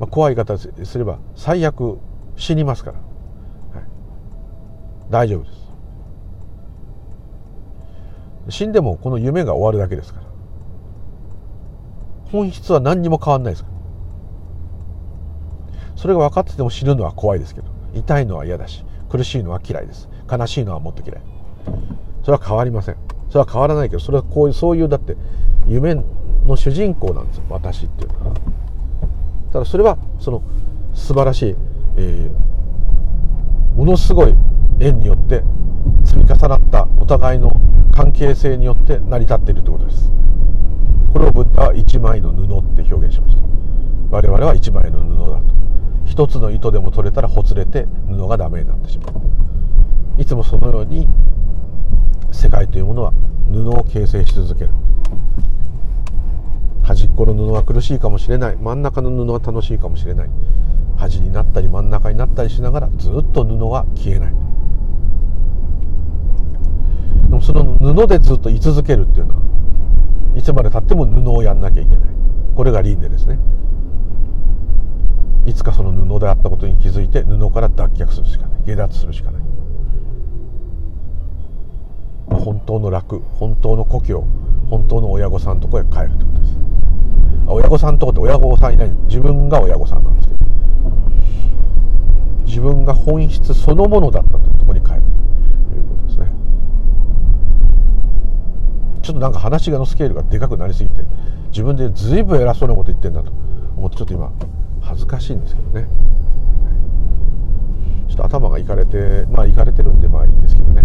[0.00, 2.00] まあ、怖い言い方すれば最悪
[2.36, 3.88] 死にますから、はい、
[5.10, 5.50] 大丈夫で
[8.48, 8.56] す。
[8.58, 10.27] 死んでもこの夢が終わるだけですから。
[12.30, 13.64] 本質は何にも変わんないです。
[13.64, 13.70] か
[15.96, 20.08] それが分かってても死ぬのは怖いですけど痛いのは嫌だし苦しいのは嫌いです。
[20.30, 21.22] 悲しいのはもっと嫌い。
[22.22, 22.96] それは変わりません。
[23.28, 25.16] それは変わらないけどそれはこういうそういうだって
[25.66, 26.04] 夢の
[26.56, 27.44] 主人公なんですよ。
[27.48, 28.36] 私っていうのは。
[29.52, 30.42] ただそれはその
[30.94, 31.56] 素晴らしい、
[31.96, 34.34] えー、ものすごい
[34.80, 35.42] 縁によって
[36.04, 37.52] 積み重なったお互いの
[37.94, 40.17] 関係性によって成り立っているということです。
[41.12, 43.42] これをブッダは一枚の布って表現しました。
[44.10, 45.42] 我々は一枚の布だと。
[46.04, 50.20] 一つの糸でも取れたらほつれて布がダメになってしまう。
[50.20, 51.06] いつもそのように
[52.32, 53.12] 世界というものは
[53.52, 54.70] 布を形成し続ける。
[56.82, 58.56] 端っこの布は苦しいかもしれない。
[58.56, 60.30] 真ん中の布は楽しいかもしれない。
[60.96, 64.34] 端になったり真ん中になったりしながらずっと布は消えない。
[67.28, 69.37] でもその布でずっと居続けるっていうのは
[70.36, 72.00] いつまでたっても布をやんなきゃいけない。
[72.54, 73.38] これが輪廻ですね。
[75.46, 78.60] いつかその布であったことに気づいて布から脱却するしかない。
[78.66, 79.42] 下脱するしかない。
[82.28, 84.24] まあ本当の楽本当の故郷
[84.68, 86.56] 本当の親御さんのとこへ帰るってことです。
[87.46, 88.90] 親御さんのとこって親御さんいない。
[89.06, 90.38] 自分が親御さんなんですけど
[92.44, 95.02] 自分が本質そのものだったところに帰る
[95.70, 96.26] ということですね
[99.08, 101.02] ちょっとなんか話がのスケールがでかくなりすぎて
[101.48, 103.30] 自分で随分偉そうなこと言ってんだと
[103.74, 104.30] 思ってちょっと今
[104.82, 105.88] 恥ずかしいんですけどね。
[108.06, 110.82] ちょっと頭がいかれてまあいかれてるんでまあいいんですけどね。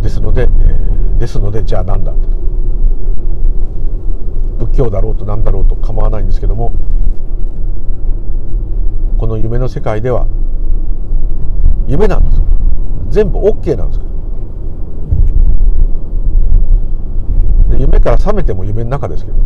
[0.00, 2.18] ですので、え、ですのでじゃあ何だと。
[4.66, 6.70] 仏教だろうと何だろうと構わないんですけども
[9.18, 10.28] この夢の世界では
[11.86, 12.44] 夢なんですよ。
[13.10, 14.04] 全部 OK なんですか
[17.70, 19.36] ら夢から覚めても夢の中ですけど。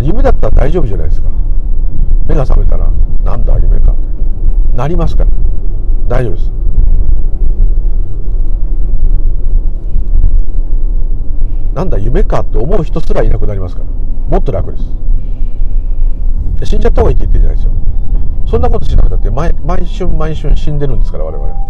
[0.00, 1.28] 夢だったら大丈夫じゃないですか。
[2.26, 2.90] 目が覚めたら
[3.24, 3.92] なんだ夢か。
[3.92, 5.30] ってなりますから。
[6.06, 6.50] 大丈夫です。
[11.74, 13.86] なんだ夢かって思う人すらいなくなりますから。
[14.28, 14.84] もっと楽です。
[16.64, 17.72] 死んじゃった方がいいって言ってるじゃないですよ。
[18.48, 21.68] そんなことしなくたって毎毎春毎春死んでるんですから我々。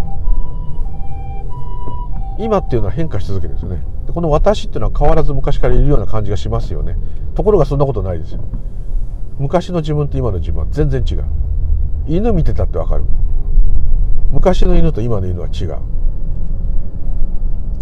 [2.38, 3.82] 今っていうのは変化し続けるんですよね。
[4.06, 6.96] でこの私っていうのは変わらず昔からいるような感じがしますよね。
[7.34, 8.44] ところがそんなことないですよ。
[9.40, 11.24] 昔の自分と今の自分は全然違う。
[12.06, 13.04] 犬見てたってわかる。
[14.30, 15.98] 昔の犬と今の犬は違う。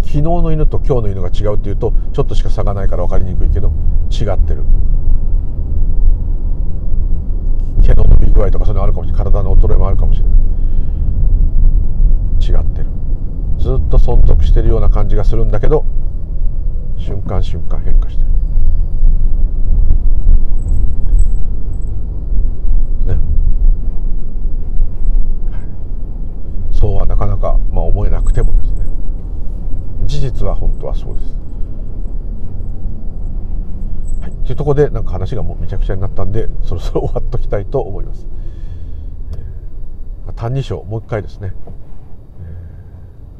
[0.06, 3.72] 昨日の犬と今日の犬が違うっていうとちょっとしか差がないから分かりにくいけど
[4.08, 4.62] 違ってる
[7.82, 9.24] 毛の伸び具合とかそういうのあるかもしれない。
[9.24, 10.32] 体の衰えもあるかもしれない。
[12.38, 12.86] 違ってる。
[13.58, 15.84] ずっと存続してるような感じがするんだけど
[16.98, 18.28] 瞬間瞬間変化してる。
[23.06, 23.18] ね、
[26.70, 28.84] そうはなかなか、まあ、思えなくてもですね。
[30.04, 31.45] 事実は本当はそうです。
[34.46, 38.26] はい、というところでなんか話がもうめちゃくちゃになったんでそろそろ終わっときたいと思います。
[40.26, 41.52] えー、歎異抄もう一回ですね、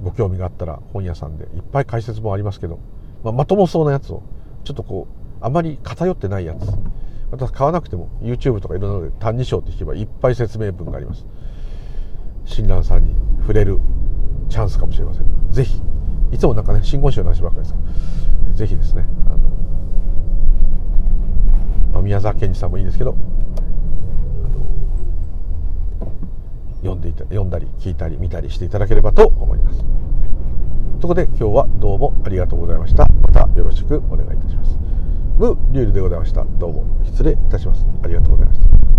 [0.02, 2.80] ご興味があったら本屋さんでいっぱい解説もありますけど、
[3.22, 4.22] まあ、まともそうなやつを
[4.64, 5.06] ちょっとこ
[5.40, 6.66] うあまり偏ってないやつ
[7.30, 11.24] また買わなくても YouTube とかいろんなので「歎異抄」って聞けばいっぱい説明文があります。
[12.46, 13.80] 親鸞さんに触れる
[14.48, 15.24] チャンスかもしれません。
[15.50, 15.80] ぜひ
[16.32, 17.80] いつもなんかね真言宗の話ばっかりですか
[18.48, 19.38] らぜひですねあの、
[21.96, 23.16] まあ、宮沢賢治さんもいいですけど
[26.82, 29.82] 読んでいた読んだり聞いたり見たりしていただければと思います。
[31.00, 33.08] とこで今日はどうもありがとうございました。
[33.22, 34.78] またよろしくお願いいたします。
[35.38, 36.44] ム・リュウルでございました。
[36.44, 37.86] どうも失礼いたします。
[38.04, 38.95] ありがとうございました。